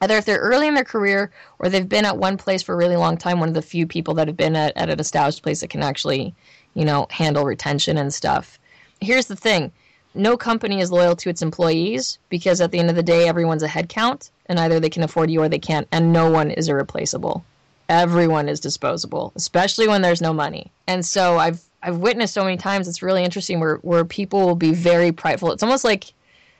either 0.00 0.16
if 0.16 0.24
they're 0.24 0.40
early 0.40 0.66
in 0.66 0.74
their 0.74 0.84
career 0.84 1.30
or 1.58 1.68
they've 1.68 1.88
been 1.88 2.04
at 2.04 2.16
one 2.16 2.36
place 2.36 2.62
for 2.62 2.74
a 2.74 2.78
really 2.78 2.96
long 2.96 3.16
time, 3.16 3.38
one 3.38 3.48
of 3.48 3.54
the 3.54 3.62
few 3.62 3.86
people 3.86 4.14
that 4.14 4.28
have 4.28 4.36
been 4.36 4.56
at, 4.56 4.76
at 4.76 4.90
an 4.90 5.00
established 5.00 5.42
place 5.42 5.60
that 5.60 5.70
can 5.70 5.82
actually, 5.82 6.34
you 6.74 6.84
know, 6.84 7.06
handle 7.10 7.44
retention 7.44 7.96
and 7.96 8.12
stuff. 8.12 8.58
Here's 9.00 9.26
the 9.26 9.36
thing 9.36 9.72
no 10.14 10.36
company 10.36 10.80
is 10.80 10.90
loyal 10.90 11.16
to 11.16 11.30
its 11.30 11.42
employees 11.42 12.18
because 12.28 12.60
at 12.60 12.70
the 12.70 12.78
end 12.78 12.90
of 12.90 12.96
the 12.96 13.02
day, 13.02 13.28
everyone's 13.28 13.62
a 13.62 13.68
headcount, 13.68 14.30
and 14.46 14.58
either 14.58 14.80
they 14.80 14.90
can 14.90 15.02
afford 15.02 15.30
you 15.30 15.42
or 15.42 15.48
they 15.48 15.58
can't, 15.58 15.86
and 15.92 16.12
no 16.12 16.30
one 16.30 16.50
is 16.50 16.68
irreplaceable. 16.68 17.44
Everyone 17.88 18.48
is 18.48 18.60
disposable, 18.60 19.32
especially 19.36 19.88
when 19.88 20.02
there's 20.02 20.20
no 20.20 20.32
money. 20.32 20.70
And 20.86 21.04
so 21.04 21.38
I've 21.38 21.62
I've 21.82 21.98
witnessed 21.98 22.34
so 22.34 22.44
many 22.44 22.56
times. 22.56 22.88
It's 22.88 23.02
really 23.02 23.24
interesting 23.24 23.60
where 23.60 23.76
where 23.76 24.04
people 24.04 24.46
will 24.46 24.56
be 24.56 24.74
very 24.74 25.12
prideful. 25.12 25.52
It's 25.52 25.62
almost 25.62 25.84
like 25.84 26.12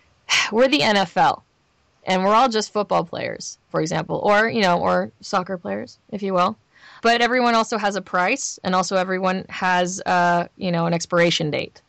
we're 0.52 0.68
the 0.68 0.80
NFL 0.80 1.42
and 2.04 2.24
we're 2.24 2.34
all 2.34 2.48
just 2.48 2.72
football 2.72 3.04
players, 3.04 3.58
for 3.70 3.80
example, 3.80 4.20
or 4.24 4.48
you 4.48 4.62
know, 4.62 4.80
or 4.80 5.10
soccer 5.20 5.58
players, 5.58 5.98
if 6.10 6.22
you 6.22 6.34
will. 6.34 6.56
But 7.02 7.22
everyone 7.22 7.54
also 7.54 7.78
has 7.78 7.96
a 7.96 8.02
price, 8.02 8.58
and 8.62 8.74
also 8.74 8.96
everyone 8.96 9.46
has, 9.48 10.02
uh, 10.04 10.48
you 10.56 10.70
know, 10.70 10.86
an 10.86 10.92
expiration 10.92 11.50
date. 11.50 11.80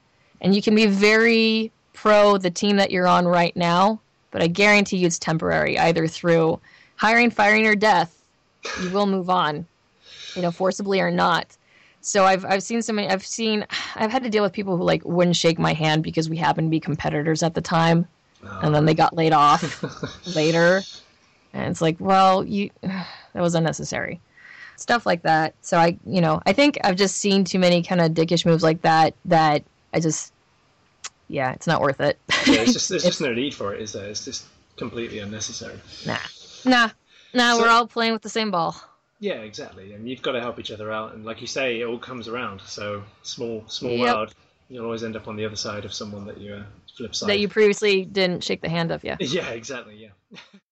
And 0.41 0.55
you 0.55 0.61
can 0.61 0.75
be 0.75 0.87
very 0.87 1.71
pro 1.93 2.37
the 2.37 2.51
team 2.51 2.77
that 2.77 2.91
you're 2.91 3.07
on 3.07 3.27
right 3.27 3.55
now, 3.55 4.01
but 4.31 4.41
I 4.41 4.47
guarantee 4.47 4.97
you 4.97 5.07
it's 5.07 5.19
temporary, 5.19 5.77
either 5.77 6.07
through 6.07 6.59
hiring, 6.95 7.29
firing, 7.29 7.67
or 7.67 7.75
death. 7.75 8.23
You 8.75 8.89
will 8.89 9.05
move 9.05 9.29
on, 9.29 9.67
you 10.35 10.41
know, 10.41 10.51
forcibly 10.51 10.99
or 10.99 11.11
not. 11.11 11.57
So 12.01 12.25
I've 12.25 12.43
I've 12.45 12.63
seen 12.63 12.81
so 12.81 12.93
many. 12.93 13.07
I've 13.07 13.25
seen 13.25 13.65
I've 13.95 14.11
had 14.11 14.23
to 14.23 14.29
deal 14.29 14.43
with 14.43 14.53
people 14.53 14.75
who 14.75 14.83
like 14.83 15.05
wouldn't 15.05 15.35
shake 15.35 15.59
my 15.59 15.73
hand 15.73 16.03
because 16.03 16.29
we 16.29 16.37
happened 16.37 16.67
to 16.67 16.71
be 16.71 16.79
competitors 16.79 17.43
at 17.43 17.53
the 17.53 17.61
time 17.61 18.07
and 18.61 18.73
then 18.73 18.85
they 18.85 18.93
got 18.93 19.15
laid 19.15 19.33
off 19.33 19.83
later. 20.25 20.85
And 21.53 21.69
it's 21.69 21.81
like, 21.81 21.97
well, 21.99 22.43
you 22.43 22.69
that 22.81 23.05
was 23.35 23.55
unnecessary. 23.55 24.19
Stuff 24.77 25.05
like 25.05 25.21
that. 25.23 25.53
So 25.61 25.77
I, 25.77 25.99
you 26.05 26.21
know, 26.21 26.41
I 26.45 26.53
think 26.53 26.79
I've 26.83 26.95
just 26.95 27.17
seen 27.17 27.43
too 27.43 27.59
many 27.59 27.83
kind 27.83 28.01
of 28.01 28.11
dickish 28.13 28.45
moves 28.45 28.63
like 28.63 28.81
that 28.81 29.13
that 29.25 29.63
I 29.93 29.99
just 29.99 30.30
yeah, 31.31 31.53
it's 31.53 31.67
not 31.67 31.81
worth 31.81 32.01
it. 32.01 32.19
yeah, 32.45 32.61
it's 32.61 32.73
just 32.73 32.89
there's 32.89 33.03
just 33.11 33.21
no 33.21 33.33
need 33.33 33.53
for 33.53 33.73
it, 33.73 33.81
is 33.81 33.93
there? 33.93 34.05
It's 34.05 34.25
just 34.25 34.45
completely 34.75 35.19
unnecessary. 35.19 35.79
Nah. 36.05 36.17
Nah. 36.65 36.89
Nah, 37.33 37.55
so, 37.55 37.61
we're 37.61 37.69
all 37.69 37.87
playing 37.87 38.13
with 38.13 38.21
the 38.21 38.29
same 38.29 38.51
ball. 38.51 38.75
Yeah, 39.19 39.35
exactly. 39.35 39.93
And 39.93 40.09
you've 40.09 40.21
got 40.21 40.33
to 40.33 40.41
help 40.41 40.59
each 40.59 40.71
other 40.71 40.91
out 40.91 41.13
and 41.13 41.23
like 41.23 41.41
you 41.41 41.47
say, 41.47 41.79
it 41.79 41.85
all 41.85 41.99
comes 41.99 42.27
around. 42.27 42.61
So 42.65 43.03
small 43.23 43.63
small 43.67 43.91
yep. 43.91 44.15
world. 44.15 44.35
You'll 44.67 44.85
always 44.85 45.03
end 45.03 45.15
up 45.15 45.27
on 45.27 45.35
the 45.35 45.45
other 45.45 45.55
side 45.55 45.85
of 45.85 45.93
someone 45.93 46.25
that 46.25 46.37
you 46.37 46.55
uh, 46.55 46.63
flip 46.97 47.15
side 47.15 47.29
that 47.29 47.39
you 47.39 47.47
previously 47.47 48.03
didn't 48.03 48.43
shake 48.43 48.61
the 48.61 48.69
hand 48.69 48.91
of. 48.91 49.03
Yeah. 49.03 49.17
Yeah, 49.19 49.49
exactly. 49.49 49.95
Yeah. 49.95 50.37